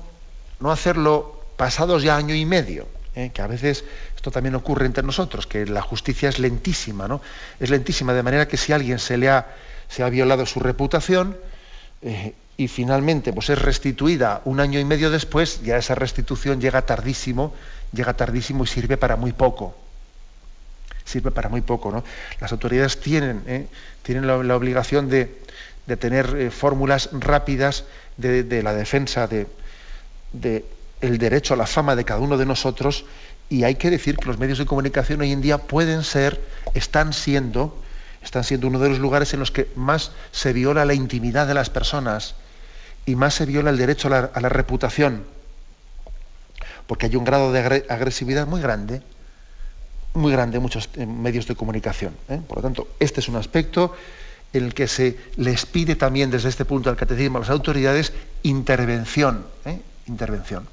[0.60, 2.95] no hacerlo pasados ya año y medio.
[3.16, 3.32] ¿Eh?
[3.34, 3.84] que a veces
[4.16, 7.22] esto también ocurre entre nosotros, que la justicia es lentísima, ¿no?
[7.60, 9.48] Es lentísima, de manera que si a alguien se le ha,
[9.88, 11.38] se ha violado su reputación
[12.02, 16.84] eh, y finalmente pues es restituida un año y medio después, ya esa restitución llega
[16.84, 17.54] tardísimo,
[17.92, 19.76] llega tardísimo y sirve para muy poco.
[21.06, 22.04] Sirve para muy poco, ¿no?
[22.40, 23.68] Las autoridades tienen, ¿eh?
[24.02, 25.38] tienen la, obligación de,
[26.00, 27.84] tener fórmulas rápidas
[28.18, 29.46] de, de, la defensa de,
[30.34, 30.66] de
[31.06, 33.06] el derecho a la fama de cada uno de nosotros
[33.50, 36.42] y hay que decir que los medios de comunicación hoy en día pueden ser,
[36.74, 37.78] están siendo,
[38.24, 41.54] están siendo uno de los lugares en los que más se viola la intimidad de
[41.54, 42.36] las personas
[43.06, 45.24] y más se viola el derecho a la, reputación,
[46.88, 49.04] porque hay un grado de agresividad muy grande,
[50.16, 52.16] muy grande en muchos medios de comunicación.
[52.30, 52.42] ¿eh?
[52.48, 53.96] Por lo tanto, este es un aspecto
[54.54, 58.14] en el que se les pide también desde este punto del catecismo a las autoridades
[58.42, 59.80] intervención, ¿eh?
[60.08, 60.68] intervención.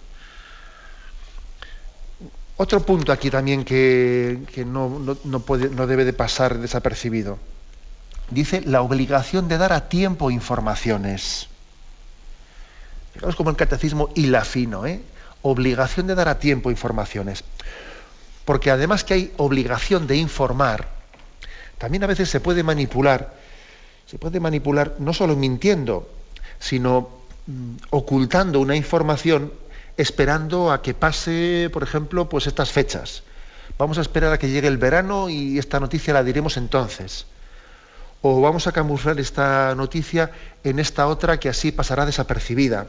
[2.62, 7.40] Otro punto aquí también que, no, puede, no debe de pasar desapercibido.
[8.30, 11.48] Dice la obligación de dar a tiempo informaciones.
[13.14, 15.00] Fijaos como el catecismo hila fino, ¿eh?
[15.42, 17.42] Obligación de dar a tiempo informaciones.
[18.44, 20.86] Porque además que hay obligación de informar,
[21.78, 23.34] también a veces se puede manipular,
[24.06, 26.08] se puede manipular no solo mintiendo,
[26.60, 27.08] sino
[27.48, 29.50] mm, ocultando una información
[29.96, 33.22] esperando a que pase, por ejemplo, pues estas fechas.
[33.78, 37.26] Vamos a esperar a que llegue el verano y esta noticia la diremos entonces.
[38.20, 40.30] O vamos a camuflar esta noticia
[40.62, 42.86] en esta otra que así pasará desapercibida.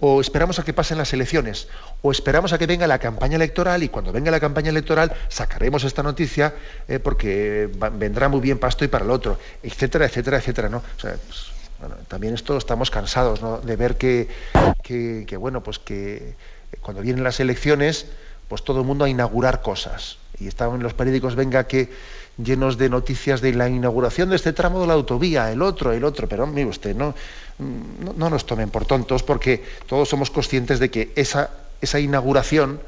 [0.00, 1.68] O esperamos a que pasen las elecciones.
[2.02, 5.84] O esperamos a que venga la campaña electoral y cuando venga la campaña electoral sacaremos
[5.84, 6.54] esta noticia
[6.86, 10.68] eh, porque vendrá muy bien para y para el otro, etcétera, etcétera, etcétera.
[10.68, 10.82] ¿no?
[11.00, 14.28] Pues, bueno, también esto estamos cansados de ver que,
[15.38, 16.34] bueno, pues que
[16.80, 18.06] cuando vienen las elecciones,
[18.48, 20.18] pues todo el mundo a inaugurar cosas.
[20.40, 21.90] Y estaban en los periódicos, venga que
[22.42, 26.04] llenos de noticias de la inauguración de este tramo de la autovía, el otro, el
[26.04, 27.14] otro, pero mire usted, no,
[27.58, 32.80] no, nos tomen por tontos porque todos somos conscientes de que esa, esa inauguración,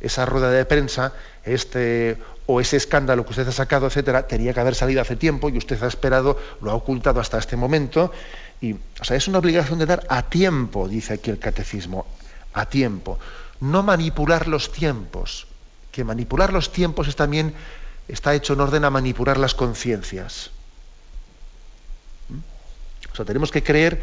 [0.00, 1.12] esa rueda de prensa,
[1.44, 2.18] este
[2.50, 5.58] o ese escándalo que usted ha sacado, etcétera, tenía que haber salido hace tiempo y
[5.58, 8.10] usted ha esperado, lo ha ocultado hasta este momento.
[8.62, 12.06] Y, o sea, es una obligación de dar a tiempo, dice aquí el catecismo,
[12.54, 13.18] a tiempo.
[13.60, 15.46] No manipular los tiempos,
[15.92, 17.52] que manipular los tiempos es también
[18.08, 20.50] está hecho en orden a manipular las conciencias.
[22.30, 22.38] ¿Mm?
[23.12, 24.00] O sea, tenemos que creer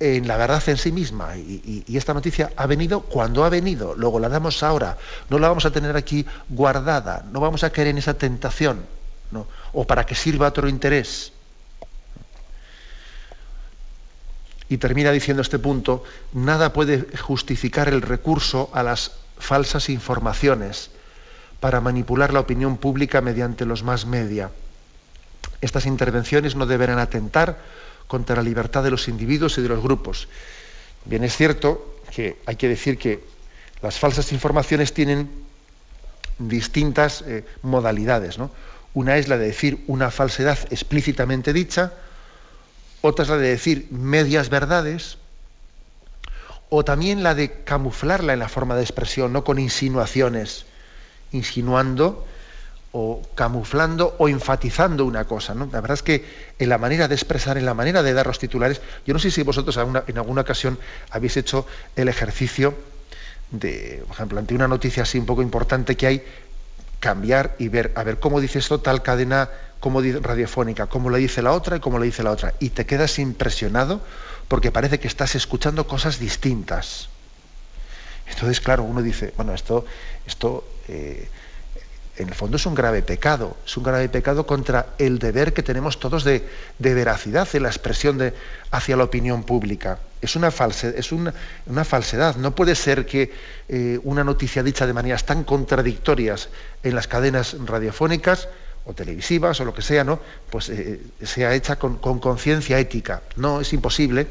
[0.00, 1.36] en la verdad en sí misma.
[1.36, 4.96] Y, esta noticia ha venido cuando ha venido, luego la damos ahora.
[5.28, 8.84] No la vamos a tener aquí guardada, no vamos a caer en esa tentación,
[9.72, 11.32] o para que sirva otro interés.
[14.70, 20.90] Y termina diciendo este punto, nada puede justificar el recurso a las falsas informaciones
[21.58, 24.50] para manipular la opinión pública mediante los más media.
[25.60, 27.58] Estas intervenciones no deberán atentar
[28.10, 30.26] contra la libertad de los individuos y de los grupos.
[31.04, 33.22] Bien, es cierto que hay que decir que
[33.82, 35.30] las falsas informaciones tienen
[36.40, 38.36] distintas eh, modalidades.
[38.94, 41.92] Una es la de decir una falsedad explícitamente dicha,
[43.00, 45.16] otra es la de decir medias verdades,
[46.68, 50.66] o también la de camuflarla en la forma de expresión, no con insinuaciones,
[51.30, 52.26] insinuando
[52.92, 55.54] o camuflando o enfatizando una cosa.
[55.54, 55.68] ¿no?
[55.72, 56.24] La verdad es que
[56.58, 59.30] en la manera de expresar, en la manera de dar los titulares, yo no sé
[59.30, 60.78] si vosotros en alguna ocasión
[61.10, 62.74] habéis hecho el ejercicio
[63.50, 66.24] de, por ejemplo, ante una noticia así un poco importante que hay,
[66.98, 69.48] cambiar y ver, a ver cómo dice esto tal cadena
[69.80, 72.54] como radiofónica, cómo le dice la otra y cómo le dice la otra.
[72.60, 74.00] Y te quedas impresionado
[74.48, 77.08] porque parece que estás escuchando cosas distintas.
[78.28, 79.84] Entonces, claro, uno dice, bueno, esto,
[80.26, 81.28] esto eh,
[82.20, 85.62] en el fondo es un grave pecado, es un grave pecado contra el deber que
[85.62, 86.46] tenemos todos de,
[86.78, 88.34] veracidad en la expresión de,
[88.70, 89.98] hacia la opinión pública.
[90.20, 91.10] Es una, falsedad, es
[91.84, 92.36] falsedad.
[92.36, 93.32] No puede ser que
[93.68, 96.50] eh, una noticia dicha de maneras tan contradictorias
[96.82, 98.48] en las cadenas radiofónicas
[98.84, 100.20] o televisivas o lo que sea, ¿no?
[100.50, 103.22] Pues eh, sea hecha con conciencia ética.
[103.36, 104.26] No, es imposible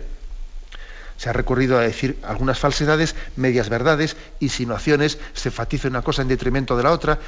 [1.19, 6.29] se ha recurrido a decir algunas falsedades, medias verdades, insinuaciones, se enfatiza una cosa en
[6.29, 7.19] detrimento de la otra.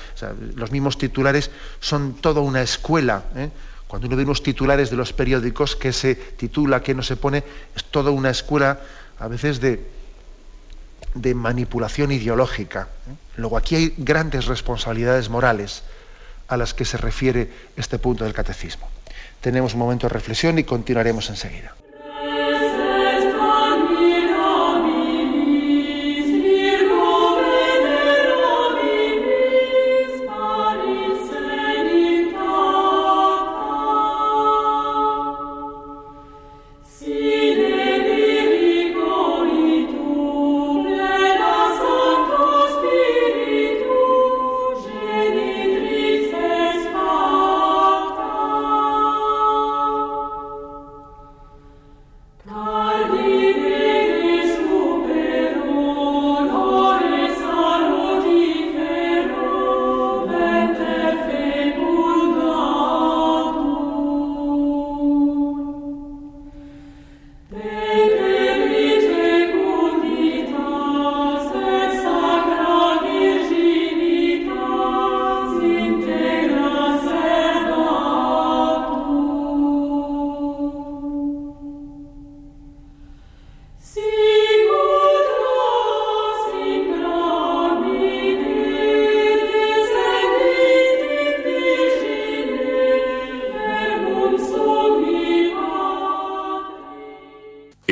[0.56, 1.51] los mismos titulares
[1.82, 3.25] son toda una escuela.
[3.36, 3.49] ¿eh?
[3.89, 7.43] Cuando uno ve unos titulares de los periódicos que se titula, que no se pone,
[7.75, 8.80] es toda una escuela
[9.19, 9.86] a veces de,
[11.13, 12.88] de manipulación ideológica.
[13.10, 13.15] ¿eh?
[13.36, 15.84] Luego aquí hay grandes responsabilidades morales
[16.47, 18.88] a las que se refiere este punto del catecismo.
[19.41, 21.75] Tenemos un momento de reflexión y continuaremos enseguida.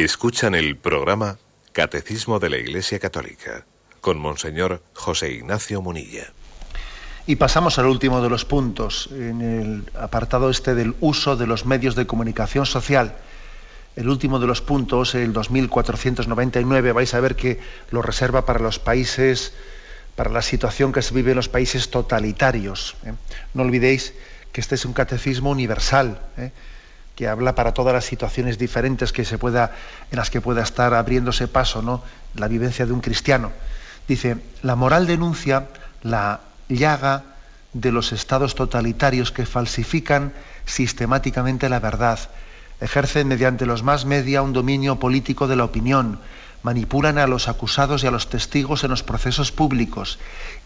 [0.09, 1.37] Escuchan el programa
[1.71, 3.67] Catecismo de la Iglesia Católica
[4.01, 6.33] con Monseñor José Ignacio Munilla.
[7.27, 11.67] Y pasamos al último de los puntos, en el apartado este del uso de los
[11.67, 13.17] medios de comunicación social.
[13.95, 17.59] El último de los puntos, el 2499, vais a ver que
[17.91, 19.53] lo reserva para los países,
[20.15, 22.95] para la situación que se vive en los países totalitarios.
[23.05, 23.13] ¿eh?
[23.53, 24.15] No olvidéis
[24.51, 26.19] que este es un catecismo universal.
[26.37, 26.51] ¿eh?
[27.19, 29.75] Que habla para todas las situaciones diferentes que se pueda,
[30.09, 32.01] en las que pueda estar abriéndose paso ¿no?
[32.33, 33.51] la vivencia de un cristiano.
[34.07, 35.67] Dice, la moral denuncia
[36.01, 37.23] la llaga
[37.73, 40.31] de los estados totalitarios que falsifican
[40.65, 42.19] sistemáticamente la verdad,
[42.79, 46.21] ejercen mediante los más media un dominio político de la opinión,
[46.63, 50.19] manipulan a los acusados y a los testigos en los procesos públicos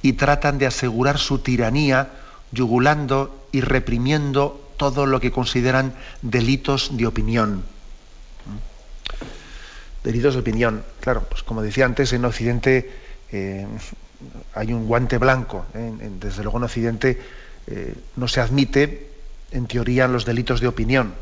[0.04, 2.10] y tratan de asegurar su tiranía
[2.52, 7.64] yugulando y reprimiendo todo lo que consideran delitos de opinión.
[10.04, 10.84] Delitos de opinión.
[11.00, 12.92] Claro, pues como decía antes, en Occidente
[13.32, 13.66] eh,
[14.54, 15.66] hay un guante blanco.
[15.74, 15.92] ¿eh?
[16.20, 17.22] Desde luego en Occidente
[17.68, 19.10] eh, no se admite,
[19.52, 21.14] en teoría, los delitos de opinión.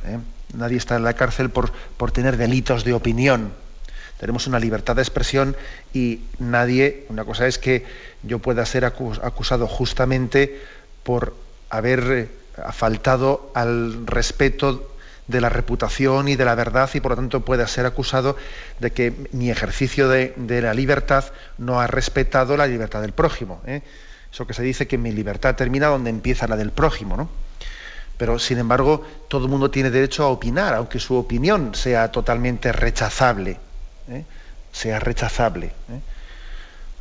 [0.54, 3.54] Nadie está en la cárcel por, por tener delitos de opinión.
[4.20, 5.56] Tenemos una libertad de expresión
[5.94, 7.86] y nadie, una cosa es que
[8.24, 10.62] yo pueda ser acusado justamente
[11.04, 11.36] por
[11.70, 12.30] haber
[12.64, 14.92] ha faltado al respeto
[15.28, 18.36] de la reputación y de la verdad y por lo tanto pueda ser acusado
[18.80, 21.26] de que mi ejercicio de, la libertad
[21.58, 23.62] no ha respetado la libertad del prójimo.
[23.66, 23.82] ¿eh?
[24.32, 27.18] Eso que se dice que mi libertad termina donde empieza la del prójimo.
[27.18, 27.30] ¿no?
[28.22, 32.72] Pero sin embargo, todo el mundo tiene derecho a opinar, aunque su opinión sea totalmente
[32.72, 33.58] rechazable.
[34.10, 34.26] ¿eh?
[34.72, 35.68] Sea rechazable.
[35.68, 36.02] ¿eh?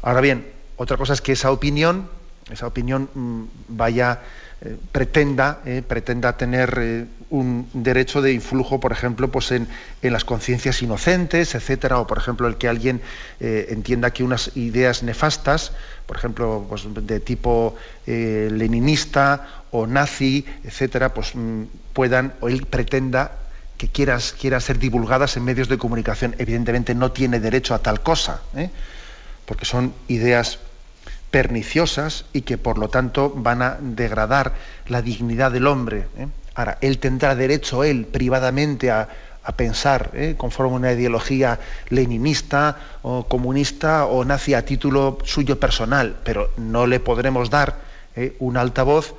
[0.03, 2.09] Ahora bien, otra cosa es que esa opinión,
[2.51, 4.21] esa opinión mm, vaya
[4.63, 9.67] eh, pretenda, eh, pretenda tener eh, un derecho de influjo, por ejemplo, pues en,
[10.03, 13.01] las conciencias inocentes, etcétera, o por ejemplo el que alguien
[13.39, 15.73] entienda que unas ideas nefastas,
[16.07, 21.63] por ejemplo, pues, de tipo leninista o nazi, etcétera, pues mm,
[21.95, 23.33] puedan o él pretenda
[23.79, 26.35] que quieras, quiera ser divulgadas en medios de comunicación.
[26.39, 28.43] Evidentemente no tiene derecho a tal cosa,
[29.47, 30.59] porque son ideas
[31.31, 34.55] perniciosas y que por lo tanto van a degradar
[34.89, 36.07] la dignidad del hombre.
[36.19, 36.27] ¿eh?
[36.55, 39.09] Ahora, él tendrá derecho, él, privadamente, a,
[39.57, 40.37] pensar ¿eh?
[40.39, 41.59] conforme a una ideología
[41.89, 47.75] leninista o comunista o nazi a título suyo personal, pero no le podremos dar
[48.15, 48.37] ¿eh?
[48.39, 49.15] un altavoz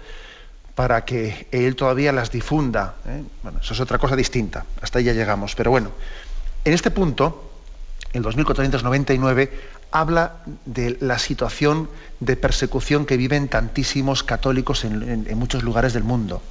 [0.73, 2.95] para que él todavía las difunda.
[3.43, 4.63] Bueno, eso es otra cosa distinta.
[4.81, 5.53] Hasta ahí ya llegamos.
[5.53, 5.91] Pero bueno,
[6.63, 7.50] en este punto,
[8.13, 9.51] el 2499,
[9.91, 11.89] habla de la situación
[12.19, 16.41] de persecución que viven tantísimos católicos en, muchos lugares del mundo.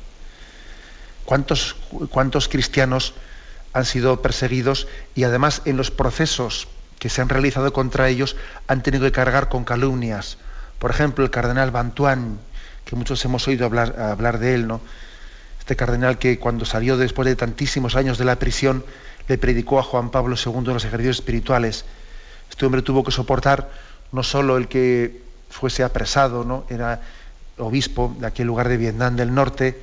[1.24, 1.76] ¿Cuántos,
[2.11, 3.14] ¿Cuántos cristianos
[3.72, 8.36] han sido perseguidos y además en los procesos que se han realizado contra ellos
[8.66, 10.38] han tenido que cargar con calumnias?
[10.78, 12.38] Por ejemplo, el cardenal Bantuán,
[12.84, 14.80] que muchos hemos oído hablar, hablar de él, ¿no?
[15.58, 18.84] Este cardenal que cuando salió después de tantísimos años de la prisión
[19.30, 21.84] le predicó a Juan Pablo II en los ejercicios espirituales
[22.50, 23.70] este hombre tuvo que soportar
[24.12, 26.64] no solo el que fuese apresado, ¿no?
[26.68, 27.00] era
[27.58, 29.80] obispo de aquel lugar de Vietnam del Norte,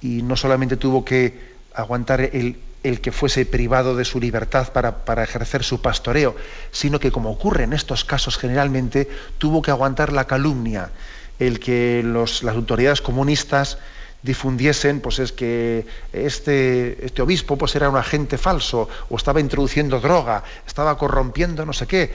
[0.00, 5.22] y no solamente tuvo que aguantar el, que fuese privado de su libertad para, para,
[5.22, 6.34] ejercer su pastoreo,
[6.70, 9.08] sino que como ocurre en estos casos generalmente,
[9.38, 10.90] tuvo que aguantar la calumnia,
[11.38, 13.78] el que las autoridades comunistas
[14.22, 20.00] difundiesen pues es que este, este obispo pues era un agente falso o estaba introduciendo
[20.00, 22.14] droga, estaba corrompiendo no sé qué.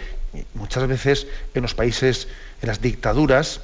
[0.53, 2.27] muchas veces en los países,
[2.61, 3.61] en las dictaduras,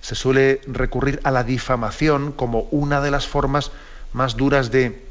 [0.00, 3.70] se suele recurrir a la difamación como una de las formas
[4.12, 5.04] más duras de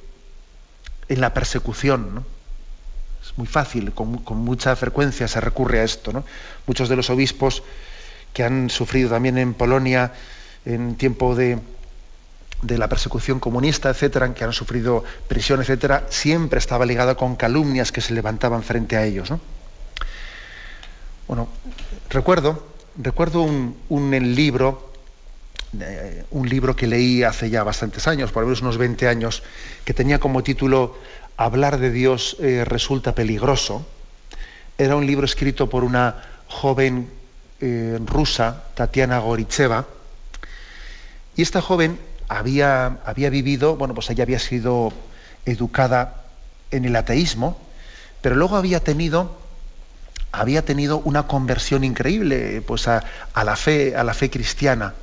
[1.07, 2.25] en la persecución.
[3.23, 6.11] Es muy fácil, con, con, mucha frecuencia se recurre a esto.
[6.11, 6.23] ¿no?
[6.65, 7.63] Muchos de los obispos
[8.33, 10.13] que han sufrido también en Polonia
[10.65, 11.59] en tiempo de,
[12.61, 17.91] de la persecución comunista, etcétera, que han sufrido prisión, etcétera, siempre estaba ligada con calumnias
[17.91, 19.31] que se levantaban frente a ellos.
[21.27, 21.47] Bueno,
[22.09, 22.65] recuerdo,
[22.97, 24.91] recuerdo un, libro,
[25.79, 29.43] eh, un libro que leí hace ya bastantes años, por lo menos unos 20 años,
[29.83, 30.95] que tenía como título
[31.37, 33.85] Hablar de Dios eh, resulta peligroso.
[34.77, 37.09] Era un libro escrito por una joven
[37.59, 39.85] eh, rusa, Tatiana Goricheva,
[41.35, 41.97] y esta joven
[42.27, 44.91] había, había vivido, bueno, pues ella había sido
[45.45, 46.15] educada
[46.71, 47.57] en el ateísmo,
[48.21, 49.37] pero luego había tenido,
[50.31, 53.03] había tenido una conversión increíble pues a,
[53.35, 54.93] la fe, a la fe cristiana.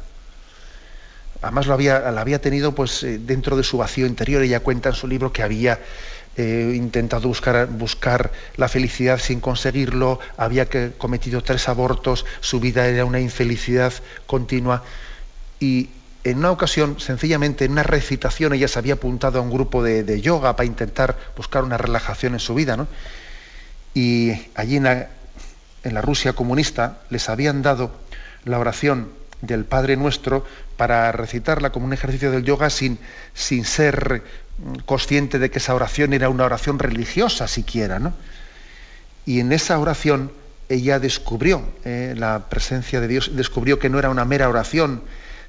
[1.41, 4.43] Además lo había, la había tenido pues eh, dentro de su vacío interior.
[4.43, 5.81] Ella cuenta en su libro que había
[6.37, 10.67] eh, intentado buscar, buscar la felicidad sin conseguirlo, había
[10.97, 13.93] cometido tres abortos, su vida era una infelicidad
[14.27, 14.83] continua.
[15.61, 15.91] Y
[16.25, 20.21] en una ocasión, sencillamente en una recitación, ella se había apuntado a un grupo de,
[20.21, 22.87] yoga para intentar buscar una relajación en su vida, ¿no?
[23.95, 27.91] Y allí en la, Rusia comunista les habían dado
[28.45, 29.11] la oración
[29.41, 30.47] del Padre Nuestro
[30.77, 32.99] para recitarla como un ejercicio del yoga sin,
[33.35, 34.23] sin ser
[34.87, 38.15] consciente de que esa oración era una oración religiosa siquiera, ¿no?
[39.27, 40.31] Y en esa oración
[40.69, 45.03] ella descubrió eh, la presencia de Dios, descubrió que no era una mera oración,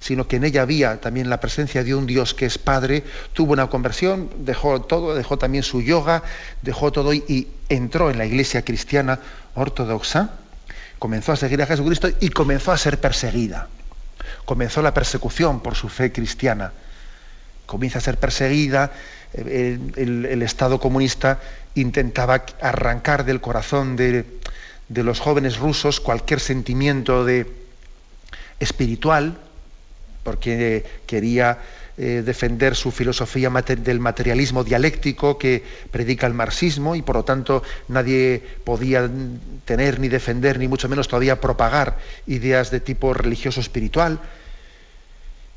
[0.04, 3.54] sino que en ella había también la presencia de un Dios que es Padre, tuvo
[3.54, 6.24] una conversión, dejó todo, dejó también su yoga,
[6.62, 9.20] dejó todo y, entró en la iglesia cristiana
[9.56, 10.32] ortodoxa,
[11.00, 13.70] comenzó a seguir a Jesucristo y comenzó a ser perseguida.
[14.44, 16.74] Comenzó la persecución por su fe cristiana.
[17.66, 18.92] Comienza a ser perseguida,
[19.34, 21.40] el, Estado comunista
[21.76, 24.26] intentaba arrancar del corazón de,
[24.90, 27.50] de los jóvenes rusos cualquier sentimiento de,
[28.60, 29.38] espiritual,
[30.24, 31.60] porque quería
[31.96, 37.62] eh, defender su filosofía del materialismo dialéctico que predica el marxismo y por lo tanto
[37.88, 39.08] nadie podía
[39.66, 44.20] tener ni defender ni mucho menos todavía propagar ideas de tipo religioso espiritual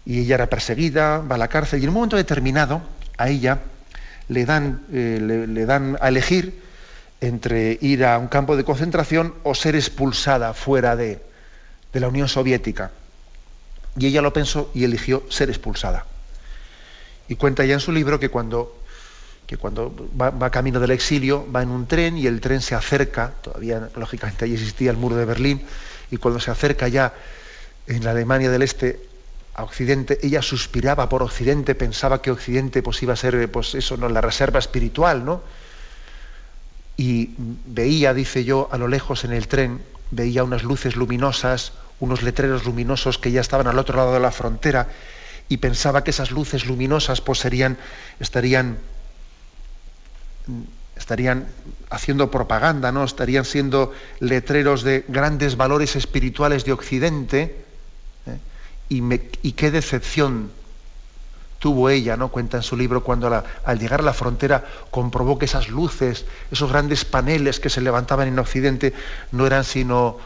[0.04, 2.82] y ella era perseguida, va a la cárcel y en un momento determinado
[3.16, 3.60] a ella
[4.28, 6.60] le dan, eh, le dan a elegir
[7.22, 11.18] entre ir a un campo de concentración o ser expulsada fuera de
[11.94, 12.90] la Unión Soviética.
[13.98, 16.06] Y ella lo pensó y eligió ser expulsada.
[17.28, 18.76] Y cuenta ya en su libro que cuando,
[19.46, 23.32] que cuando va, camino del exilio, va en un tren y el tren se acerca,
[23.42, 25.62] todavía lógicamente ahí existía el muro de Berlín,
[26.10, 27.14] y cuando se acerca ya
[27.86, 29.00] en la Alemania del Este
[29.54, 33.96] a Occidente, ella suspiraba por Occidente, pensaba que Occidente pues, iba a ser pues, eso,
[33.96, 34.08] ¿no?
[34.10, 35.42] la reserva espiritual, ¿no?
[36.98, 39.80] Y veía, dice yo, a lo lejos en el tren,
[40.10, 44.30] veía unas luces luminosas, unos letreros luminosos que ya estaban al otro lado de la
[44.30, 44.88] frontera
[45.48, 47.38] y pensaba que esas luces luminosas pues
[48.18, 48.78] estarían
[50.96, 51.46] estarían
[51.90, 53.04] haciendo propaganda, ¿no?
[53.04, 57.64] Estarían siendo letreros de grandes valores espirituales de Occidente.
[58.26, 58.38] ¿eh?
[58.88, 59.02] Y,
[59.42, 60.50] y, qué decepción
[61.58, 62.28] tuvo ella, ¿no?
[62.28, 66.70] Cuenta en su libro cuando al llegar a la frontera comprobó que esas luces, esos
[66.70, 68.94] grandes paneles que se levantaban en Occidente
[69.32, 70.18] no eran sino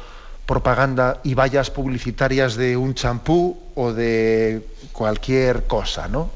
[0.50, 6.28] propaganda y vallas publicitarias de un champú o de cualquier cosa, ¿no?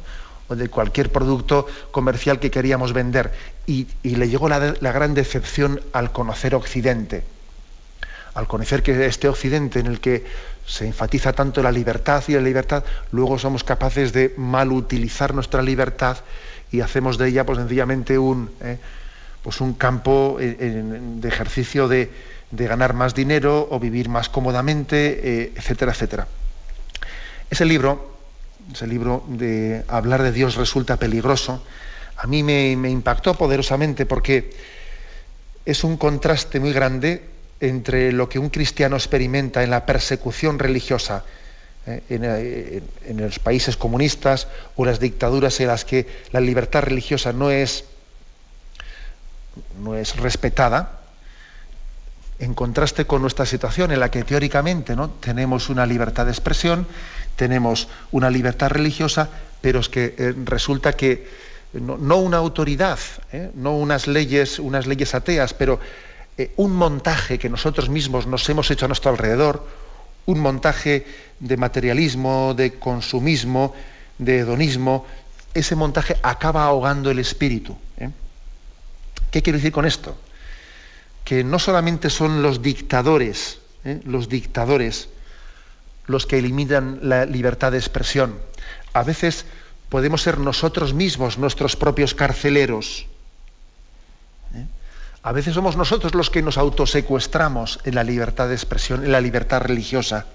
[0.46, 3.32] o de cualquier producto comercial que queríamos vender.
[3.66, 4.60] Y, le llegó la,
[4.92, 7.24] gran decepción al conocer Occidente,
[8.34, 10.24] al conocer que este Occidente en el que
[10.64, 15.60] se enfatiza tanto la libertad y la libertad, luego somos capaces de mal utilizar nuestra
[15.60, 16.18] libertad
[16.70, 18.78] y hacemos de ella pues sencillamente un, eh,
[19.42, 22.12] pues un campo de ejercicio de,
[22.56, 26.26] ganar más dinero o vivir más cómodamente, eh, etcétera, etcétera.
[27.50, 28.14] Ese libro
[28.72, 31.62] ese libro de Hablar de Dios resulta peligroso,
[32.16, 34.52] a mí me, impactó poderosamente porque
[35.66, 37.22] es un contraste muy grande
[37.60, 41.24] entre lo que un cristiano experimenta en la persecución religiosa
[41.86, 47.32] eh, eh, en, los países comunistas o las dictaduras en las que la libertad religiosa
[47.32, 47.84] no es,
[49.82, 51.00] no es respetada,
[52.38, 55.10] en contraste con nuestra situación en la que teóricamente ¿no?
[55.10, 56.86] tenemos una libertad de expresión,
[57.36, 59.28] tenemos una libertad religiosa,
[59.60, 61.28] pero es que eh, resulta que
[61.72, 62.98] no, una autoridad,
[63.32, 63.50] ¿eh?
[63.54, 65.80] no unas leyes, unas leyes ateas, pero
[66.38, 69.66] eh, un montaje que nosotros mismos nos hemos hecho a nuestro alrededor,
[70.26, 71.06] un montaje
[71.40, 73.74] de materialismo, de consumismo,
[74.18, 75.04] de hedonismo,
[75.52, 77.76] ese montaje acaba ahogando el espíritu.
[79.30, 80.16] ¿Qué quiero decir con esto?
[81.24, 83.58] Que no solamente son los dictadores,
[84.04, 85.08] los dictadores,
[86.06, 88.38] los que eliminan la libertad de expresión.
[88.92, 89.46] A veces
[89.88, 93.06] podemos ser nosotros mismos nuestros propios carceleros.
[94.54, 94.66] ¿eh?
[95.22, 99.20] A veces somos nosotros los que nos autosecuestramos en la libertad de expresión, en la
[99.20, 100.26] libertad religiosa.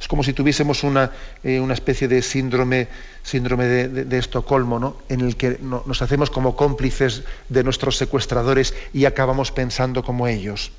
[0.00, 1.10] Es como si tuviésemos una,
[1.42, 2.88] eh, una especie de síndrome,
[3.22, 4.98] síndrome de, Estocolmo, ¿no?
[5.08, 10.70] en el que nos hacemos como cómplices de nuestros secuestradores y acabamos pensando como ellos.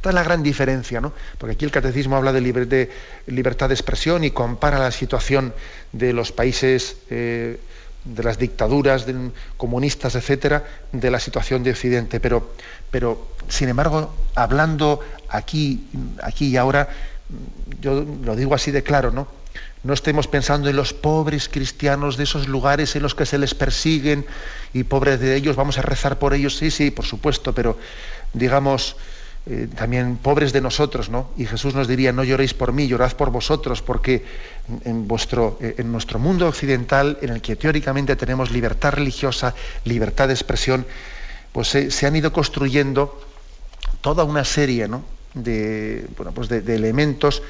[0.00, 1.12] Esta es la gran diferencia, ¿no?
[1.36, 2.40] Porque aquí el catecismo habla de,
[3.26, 5.52] libertad de expresión y compara la situación
[5.92, 7.60] de los países, eh,
[8.04, 9.04] de las dictaduras
[9.58, 12.18] comunistas, etcétera, de la situación de Occidente.
[12.18, 12.50] Pero,
[12.90, 15.86] pero, sin embargo, hablando aquí,
[16.22, 16.88] aquí y ahora,
[17.80, 19.28] yo lo digo así de claro, ¿no?
[19.82, 23.54] No estemos pensando en los pobres cristianos de esos lugares en los que se les
[23.54, 24.26] persiguen
[24.74, 27.78] y pobres de ellos, vamos a rezar por ellos, sí, sí, por supuesto, pero
[28.34, 28.96] digamos,
[29.46, 31.30] eh, también pobres de nosotros, ¿no?
[31.38, 34.22] Y Jesús nos diría, no lloréis por mí, llorad por vosotros, porque
[34.84, 39.54] en, vuestro, eh, en nuestro mundo occidental, en el que teóricamente tenemos libertad religiosa,
[39.84, 40.84] libertad de expresión,
[41.52, 43.18] pues se, han ido construyendo
[44.02, 44.86] toda una serie
[45.34, 47.42] de, bueno, pues de, elementos,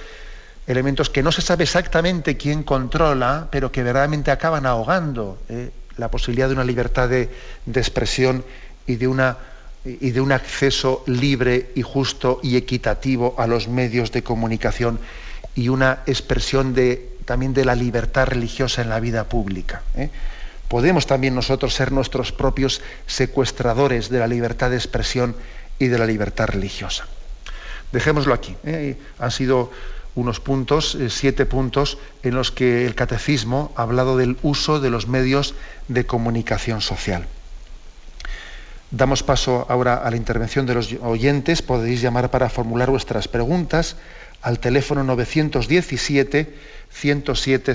[0.66, 6.10] elementos que no se sabe exactamente quién controla, pero que verdaderamente acaban ahogando eh, la
[6.10, 7.30] posibilidad de una libertad de
[7.66, 8.44] expresión
[8.86, 9.36] y de una
[9.84, 14.98] y de un acceso libre y justo y equitativo a los medios de comunicación
[15.54, 19.82] y una expresión de, también de la libertad religiosa en la vida pública.
[19.96, 20.10] ¿eh?
[20.68, 25.34] Podemos también nosotros ser nuestros propios secuestradores de la libertad de expresión
[25.78, 27.06] y de la libertad religiosa.
[27.92, 28.56] Dejémoslo aquí.
[28.64, 28.96] ¿eh?
[29.18, 29.70] Han sido
[30.14, 34.90] unos puntos, eh, siete puntos, en los que el catecismo ha hablado del uso de
[34.90, 35.54] los medios
[35.88, 37.26] de comunicación social.
[38.90, 41.62] Damos paso ahora a la intervención de los oyentes.
[41.62, 43.96] Podéis llamar para formular vuestras preguntas
[44.42, 46.54] al teléfono 917
[46.90, 47.74] 107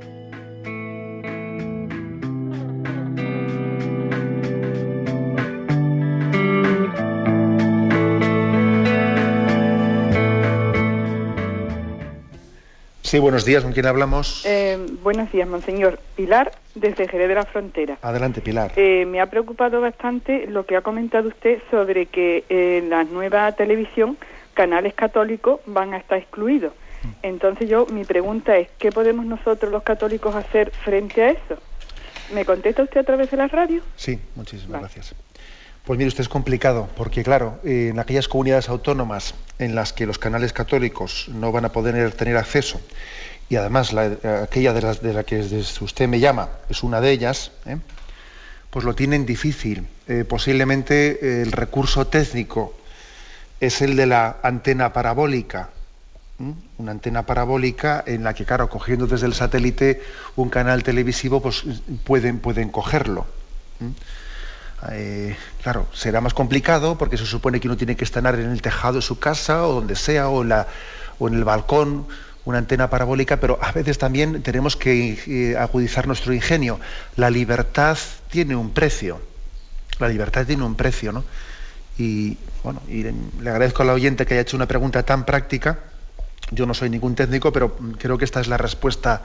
[13.11, 13.61] Sí, buenos días.
[13.61, 14.45] ¿Con quién hablamos?
[14.45, 15.99] Eh, buenos días, monseñor.
[16.15, 17.97] Pilar, desde Jerez de la Frontera.
[18.01, 18.71] Adelante, Pilar.
[18.77, 23.51] Eh, me ha preocupado bastante lo que ha comentado usted sobre que en la nueva
[23.51, 24.17] televisión
[24.53, 26.71] canales católicos van a estar excluidos.
[27.03, 27.07] Mm.
[27.23, 31.57] Entonces yo, mi pregunta es, ¿qué podemos nosotros los católicos hacer frente a eso?
[32.33, 33.81] ¿Me contesta usted a través de la radio?
[33.97, 35.13] Sí, muchísimas gracias.
[35.85, 40.19] Pues mire, usted es complicado, porque claro, en aquellas comunidades autónomas en las que los
[40.19, 42.79] canales católicos no van a poder tener acceso,
[43.49, 45.39] y además aquella de la que
[45.81, 47.77] usted me llama es una de ellas, ¿eh?
[48.69, 49.87] pues lo tienen difícil.
[50.07, 52.73] Eh, posiblemente el recurso técnico
[53.59, 55.69] es el de la antena parabólica,
[56.77, 60.01] una antena parabólica en la que, claro, cogiendo desde el satélite
[60.35, 61.63] un canal televisivo, pues
[62.03, 63.25] pueden, pueden cogerlo.
[64.89, 68.61] Eh, claro, será más complicado porque se supone que uno tiene que estar en el
[68.61, 70.67] tejado de su casa o donde sea o, la,
[71.19, 72.07] en el balcón
[72.43, 76.79] una antena parabólica, pero a veces también tenemos que eh, agudizar nuestro ingenio.
[77.15, 77.97] La libertad
[78.31, 79.21] tiene un precio.
[79.99, 81.23] La libertad tiene un precio, ¿no?
[81.99, 85.79] Y bueno, y le agradezco al oyente que haya hecho una pregunta tan práctica.
[86.49, 89.21] Yo no soy ningún técnico, pero creo que esta es la respuesta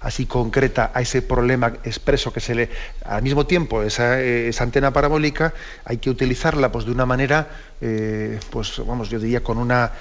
[0.00, 2.70] así concreta a ese problema expreso que se le...
[3.04, 4.18] Al mismo tiempo, esa,
[4.62, 7.48] antena parabólica hay que utilizarla pues, de una manera,
[7.80, 9.92] eh, pues vamos, yo diría con una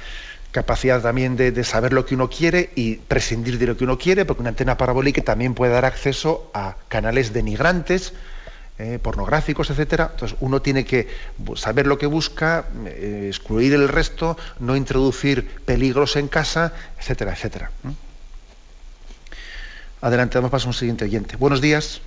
[0.52, 4.26] capacidad también de, saber lo que uno quiere y prescindir de lo que uno quiere,
[4.26, 8.14] porque una antena parabólica también puede dar acceso a canales denigrantes,
[8.80, 10.10] eh, pornográficos, etcétera.
[10.14, 11.08] Entonces uno tiene que
[11.56, 17.72] saber lo que busca, eh, excluir el resto, no introducir peligros en casa, etcétera, etcétera.
[20.02, 21.38] Adelante, vamos a un siguiente oyente.
[21.38, 22.02] Buenos días.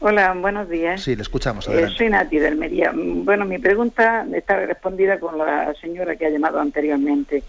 [0.00, 1.02] Hola, buenos días.
[1.02, 1.66] Sí, le escuchamos.
[1.66, 2.92] Eh, soy Nati del Almería.
[2.94, 7.42] Bueno, mi pregunta está respondida con la señora que ha llamado anteriormente.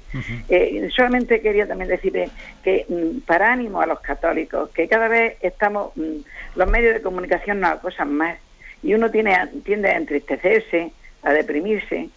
[0.48, 2.30] Eh, solamente quería también decirle
[2.64, 6.24] que mm, para ánimo a los católicos, que cada vez estamos, mm,
[6.56, 8.38] los medios de comunicación nos acosan más
[8.82, 10.92] y uno tiene, tiende a entristecerse,
[11.24, 12.10] a deprimirse,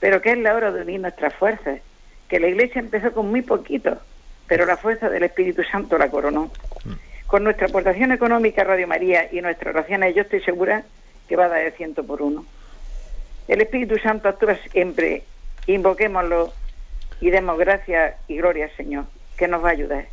[0.00, 1.80] pero que es la hora de unir nuestras fuerzas,
[2.28, 3.98] que la Iglesia empezó con muy poquito,
[4.46, 6.50] pero la fuerza del Espíritu Santo la coronó.
[7.28, 10.84] Con nuestra aportación económica Radio María y nuestras oraciones, yo estoy segura
[11.28, 12.46] que va a dar el ciento por uno.
[13.46, 15.24] El Espíritu Santo actúa siempre,
[15.66, 16.54] invoquémoslo
[17.20, 19.04] y demos gracias y gloria al Señor,
[19.36, 20.06] que nos va a ayudar.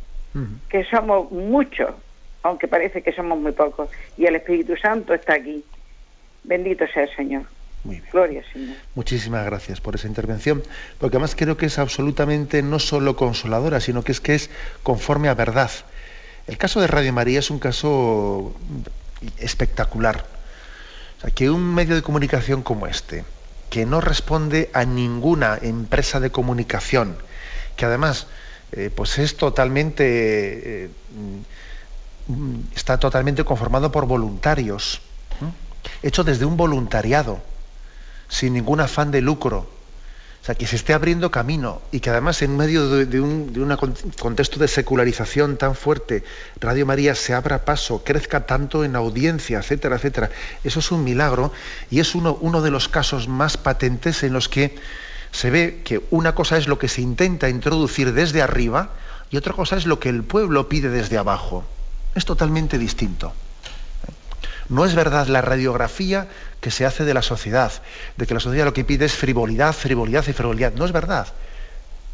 [0.68, 1.94] Que somos muchos,
[2.42, 3.88] aunque parece que somos muy pocos,
[4.18, 5.64] y el Espíritu Santo está aquí.
[6.44, 7.44] Bendito sea el Señor.
[7.84, 8.76] Muy Gloria, Señor.
[8.94, 10.62] Muchísimas gracias por esa intervención,
[10.98, 14.50] porque además creo que es absolutamente no solo consoladora, sino que es que es
[14.82, 15.70] conforme a verdad.
[16.46, 18.54] El caso de Radio María es un caso
[19.38, 20.24] espectacular.
[21.18, 23.24] O sea, que un medio de comunicación como este,
[23.70, 27.16] que no responde a ninguna empresa de comunicación,
[27.76, 28.26] que además
[28.72, 30.90] eh, pues es totalmente eh,
[32.74, 35.00] está totalmente conformado por voluntarios,
[36.02, 37.40] hecho desde un voluntariado,
[38.28, 39.70] sin ningún afán de lucro,
[40.46, 43.52] sea, que se esté abriendo camino y que además en medio de, un,
[44.18, 46.22] contexto de secularización tan fuerte,
[46.60, 50.30] Radio María se abra paso, crezca tanto en audiencia, etcétera, etcétera.
[50.62, 51.52] Eso es un milagro
[51.90, 54.76] y es uno, uno de los casos más patentes en los que
[55.32, 58.90] se ve que una cosa es lo que se intenta introducir desde arriba
[59.32, 61.64] y otra cosa es lo que el pueblo pide desde abajo.
[62.14, 63.32] Es totalmente distinto.
[64.68, 66.28] No es verdad la radiografía
[66.60, 67.72] que se hace de la sociedad,
[68.16, 70.72] de que la sociedad lo que pide es frivolidad, frivolidad y frivolidad.
[70.74, 71.28] No es verdad.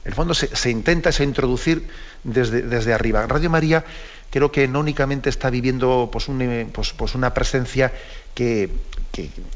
[0.05, 1.89] El fondo se, intenta ese introducir
[2.25, 3.27] desde, arriba.
[3.27, 3.85] Radio María
[4.31, 6.27] creo que no únicamente está viviendo pues,
[6.73, 7.93] pues, pues una presencia
[8.35, 8.71] que,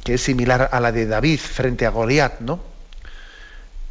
[0.04, 2.60] es similar a la de David frente a Goliat, ¿no?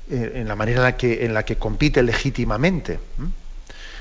[0.10, 3.00] Eh, en la manera en la que compite legítimamente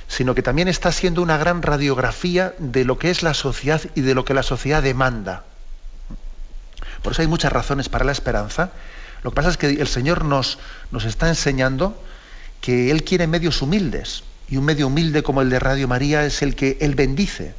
[0.09, 4.03] sino que también está siendo una gran radiografía de lo que es la sociedad y
[4.03, 5.45] de lo que la sociedad demanda.
[7.05, 8.71] Por eso hay muchas razones para la esperanza.
[9.23, 10.59] Lo que pasa es que el Señor nos,
[10.91, 12.03] nos está enseñando
[12.63, 16.41] que Él quiere medios humildes, y un medio humilde como el de Radio María es
[16.41, 17.55] el que Él bendice.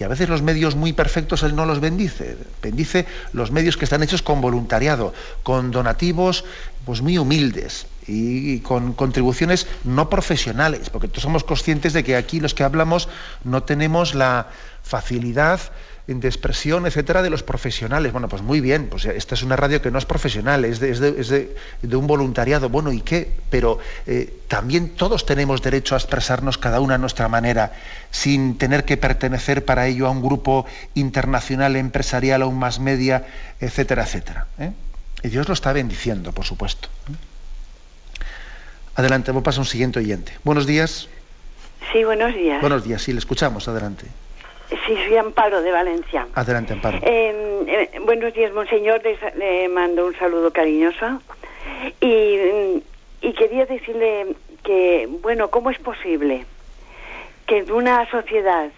[0.00, 2.36] Y a veces los medios muy perfectos Él no los bendice.
[2.60, 5.14] Bendice los medios que están hechos con voluntariado,
[5.44, 6.44] con donativos
[6.84, 12.40] pues muy humildes y, con contribuciones no profesionales, porque todos somos conscientes de que aquí
[12.40, 13.08] los que hablamos
[13.44, 14.48] no tenemos la
[14.82, 15.60] facilidad
[16.06, 18.12] de expresión, etcétera, de los profesionales.
[18.12, 21.56] Bueno, pues muy bien, pues esta es una radio que no es profesional, es de,
[21.82, 22.68] un voluntariado.
[22.68, 23.30] Bueno, ¿y qué?
[23.48, 27.72] Pero eh, también todos tenemos derecho a expresarnos cada una a nuestra manera,
[28.10, 33.24] sin tener que pertenecer para ello a un grupo internacional, empresarial, o un más media,
[33.58, 34.46] etcétera, etcétera.
[34.58, 34.72] ¿eh?
[35.22, 36.88] Y Dios lo está bendiciendo, por supuesto.
[38.94, 40.32] Adelante, vamos a pasar a un siguiente oyente.
[40.44, 41.08] Buenos días.
[41.92, 42.60] Sí, buenos días.
[42.60, 44.06] Buenos días, sí, le escuchamos, adelante.
[44.68, 46.26] Sí, soy Amparo de Valencia.
[46.34, 46.98] Adelante, Amparo.
[47.02, 49.02] Em, eh, buenos días, monseñor.
[49.36, 51.20] Le, mando un saludo cariñoso.
[52.00, 52.82] Y,
[53.36, 56.46] quería decirle que, bueno, ¿cómo es posible
[57.46, 58.70] que en una sociedad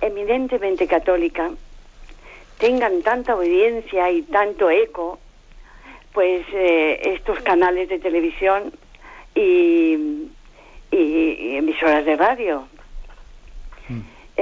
[0.00, 1.50] eminentemente católica
[2.58, 5.20] tengan tanta audiencia y tanto eco,
[6.12, 8.72] pues eh, estos canales de televisión
[9.34, 10.28] y,
[10.90, 12.66] y emisoras de radio?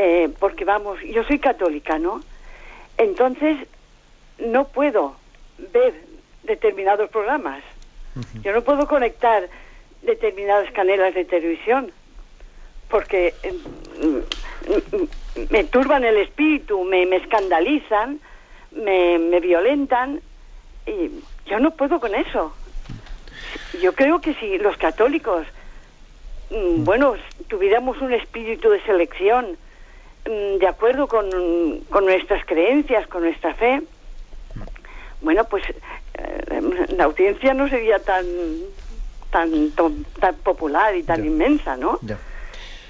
[0.02, 2.22] Eh, porque vamos, yo soy católica, ¿no?
[2.96, 3.58] Entonces
[4.38, 5.14] no puedo
[5.74, 5.92] ver
[6.42, 7.62] determinados programas.
[8.42, 9.46] Yo no puedo conectar
[10.00, 11.92] determinadas canelas de televisión
[12.88, 13.54] porque eh,
[15.50, 18.20] me turban el espíritu, me, escandalizan,
[18.70, 20.22] me, me violentan
[20.86, 21.10] y
[21.44, 22.56] yo no puedo con eso.
[23.82, 25.46] Yo creo que si los católicos,
[26.48, 27.16] mm, bueno,
[27.48, 29.69] tuviéramos un espíritu de selección, Mm,
[30.24, 31.28] de acuerdo con,
[32.04, 33.82] nuestras creencias, con nuestra fe,
[35.20, 35.64] bueno, pues
[36.14, 38.24] eh, la audiencia no sería tan
[39.30, 41.98] tan tan popular y tan inmensa, ¿no?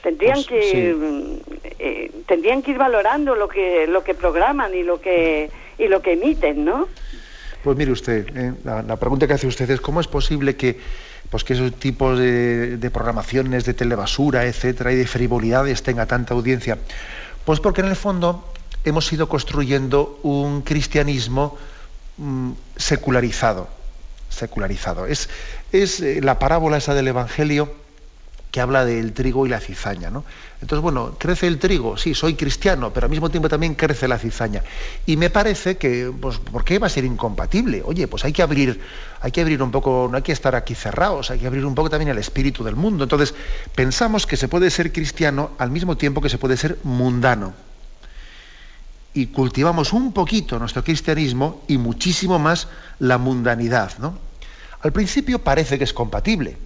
[0.03, 1.35] Tendrían pues, que mm,
[1.79, 6.01] eh, tendrían que ir valorando lo que lo que programan y lo que y lo
[6.03, 6.89] que emiten, ¿no?
[7.63, 10.79] Pues mire usted, eh, la, pregunta que hace usted es cómo es posible que
[11.29, 16.35] pues que esos tipos de, de programaciones de telebasura, etcétera, y de frivolidades tenga tanta
[16.35, 16.79] audiencia.
[17.45, 18.45] Pues porque en el fondo
[18.85, 21.57] hemos ido construyendo un cristianismo
[22.19, 23.69] mm, secularizado.
[24.29, 25.07] Secularizado.
[25.07, 25.29] Es,
[25.73, 27.75] es eh, la parábola esa del Evangelio
[28.51, 30.11] que habla del trigo y la cizaña.
[30.11, 30.25] ¿no?
[30.61, 34.19] Entonces, bueno, crece el trigo, sí, soy cristiano, pero al mismo tiempo también crece la
[34.19, 34.63] cizaña.
[35.07, 37.83] Y me parece que, pues, ¿por qué va a ser incompatible?
[37.85, 38.81] Oye, pues hay que abrir,
[39.21, 41.75] hay que abrir un poco, no hay que estar aquí cerrados, hay que abrir un
[41.75, 43.05] poco también el espíritu del mundo.
[43.05, 43.35] Entonces,
[43.75, 47.55] pensamos que se puede ser cristiano al mismo tiempo que se puede ser mundano.
[49.13, 52.69] Y cultivamos un poquito nuestro cristianismo y muchísimo más
[53.01, 54.19] la mundanidad, ¿no?
[54.83, 56.57] Al principio parece que es compatible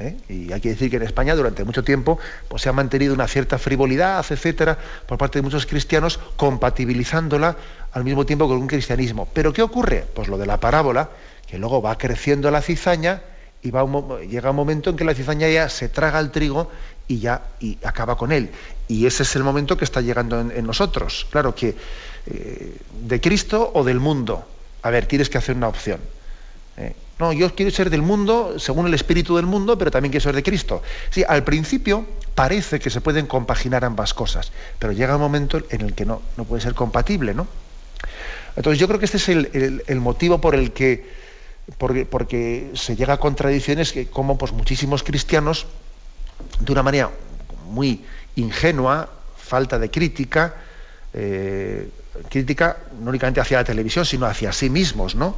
[0.00, 0.16] ¿eh?
[0.28, 2.18] Y hay que decir que en España durante mucho tiempo
[2.48, 7.56] pues, se ha mantenido una cierta frivolidad, etcétera, por parte de muchos cristianos, compatibilizándola
[7.92, 9.28] al mismo tiempo con un cristianismo.
[9.32, 10.04] Pero ¿qué ocurre?
[10.14, 11.10] Pues lo de la parábola,
[11.46, 13.22] que luego va creciendo la cizaña
[13.62, 13.84] y va
[14.22, 16.70] llega un momento en que la cizaña ya se traga el trigo
[17.08, 18.50] y ya y acaba con él.
[18.86, 21.26] Y ese es el momento que está llegando en, nosotros.
[21.30, 21.74] Claro que
[22.26, 24.46] eh, de Cristo o del mundo.
[24.82, 26.00] A ver, tienes que hacer una opción.
[26.76, 26.94] ¿eh?
[27.18, 30.34] No, yo quiero ser del mundo, según el espíritu del mundo, pero también quiero ser
[30.36, 30.82] de Cristo.
[31.10, 35.80] Sí, al principio parece que se pueden compaginar ambas cosas, pero llega un momento en
[35.80, 37.48] el que no, no puede ser compatible, ¿no?
[38.54, 41.06] Entonces yo creo que este es el, motivo por el que,
[41.78, 45.66] porque, se llega a contradicciones como pues, muchísimos cristianos,
[46.60, 47.10] de una manera
[47.66, 48.04] muy
[48.36, 50.54] ingenua, falta de crítica,
[51.14, 51.88] eh,
[52.28, 55.36] crítica no únicamente hacia la televisión, sino hacia sí mismos, ¿no?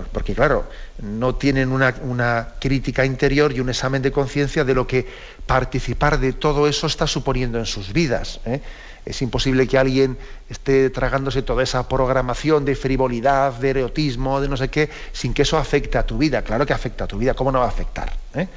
[0.00, 0.64] Porque claro,
[1.00, 5.06] no tienen una, crítica interior y un examen de conciencia de lo que
[5.46, 8.40] participar de todo eso está suponiendo en sus vidas.
[8.46, 8.60] ¿eh?
[9.04, 10.16] Es imposible que alguien
[10.48, 15.42] esté tragándose toda esa programación de frivolidad, de erotismo, de no sé qué, sin que
[15.42, 16.42] eso afecte a tu vida.
[16.42, 18.12] Claro que afecta a tu vida, ¿cómo no va a afectar?
[18.34, 18.48] ¿eh?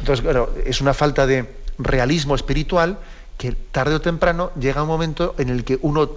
[0.00, 1.46] Entonces, claro, es una falta de
[1.78, 2.98] realismo espiritual
[3.38, 6.10] que tarde o temprano llega un momento en el que uno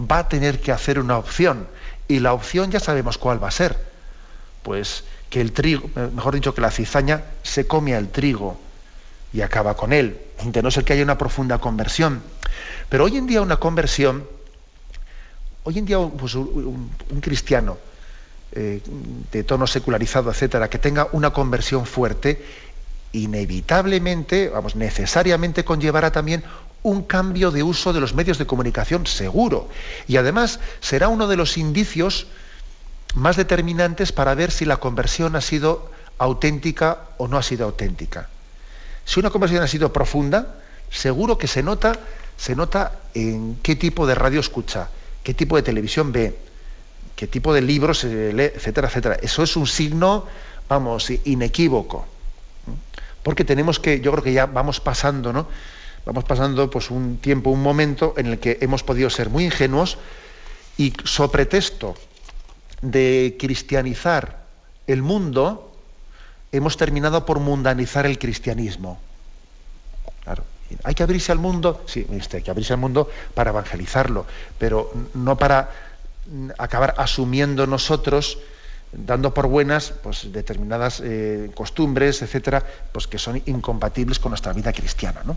[0.00, 1.66] va a tener que hacer una opción
[2.12, 3.76] y la opción ya sabemos cuál va a ser.
[4.62, 8.60] Pues que el trigo, mejor dicho, que la cizaña se come al trigo
[9.32, 12.22] y acaba con él, de no ser que haya una profunda conversión.
[12.90, 14.28] Pero hoy en día una conversión,
[15.64, 16.90] hoy en día pues, un,
[17.22, 17.78] cristiano
[18.52, 18.82] eh,
[19.32, 22.44] de tono secularizado, etcétera, que tenga una conversión fuerte,
[23.12, 26.44] inevitablemente, vamos, necesariamente conllevará también
[26.82, 29.68] un cambio de uso de los medios de comunicación seguro.
[30.08, 32.26] Y además será uno de los indicios
[33.14, 38.28] más determinantes para ver si la conversión ha sido auténtica o no ha sido auténtica.
[39.04, 40.54] Si una conversión ha sido profunda,
[40.90, 41.98] seguro que se nota,
[42.36, 44.88] se nota en qué tipo de radio escucha,
[45.22, 46.38] qué tipo de televisión ve,
[47.16, 49.16] qué tipo de libros lee, etcétera, etcétera.
[49.20, 50.26] Eso es un signo,
[50.68, 52.06] vamos, inequívoco.
[53.22, 55.46] Porque tenemos que, yo creo que ya vamos pasando, ¿no?
[56.04, 59.98] Vamos pasando pues un tiempo, un momento en el que hemos podido ser muy ingenuos
[60.76, 61.94] y sobre pretexto
[62.80, 64.42] de cristianizar
[64.86, 65.72] el mundo,
[66.50, 68.98] hemos terminado por mundanizar el cristianismo.
[70.24, 70.44] Claro.
[70.84, 74.26] Hay que abrirse al mundo, sí, hay que abrirse al mundo para evangelizarlo,
[74.58, 75.70] pero no para
[76.58, 78.38] acabar asumiendo nosotros,
[78.92, 84.72] dando por buenas pues, determinadas eh, costumbres, etcétera, pues que son incompatibles con nuestra vida
[84.72, 85.22] cristiana.
[85.24, 85.36] ¿no?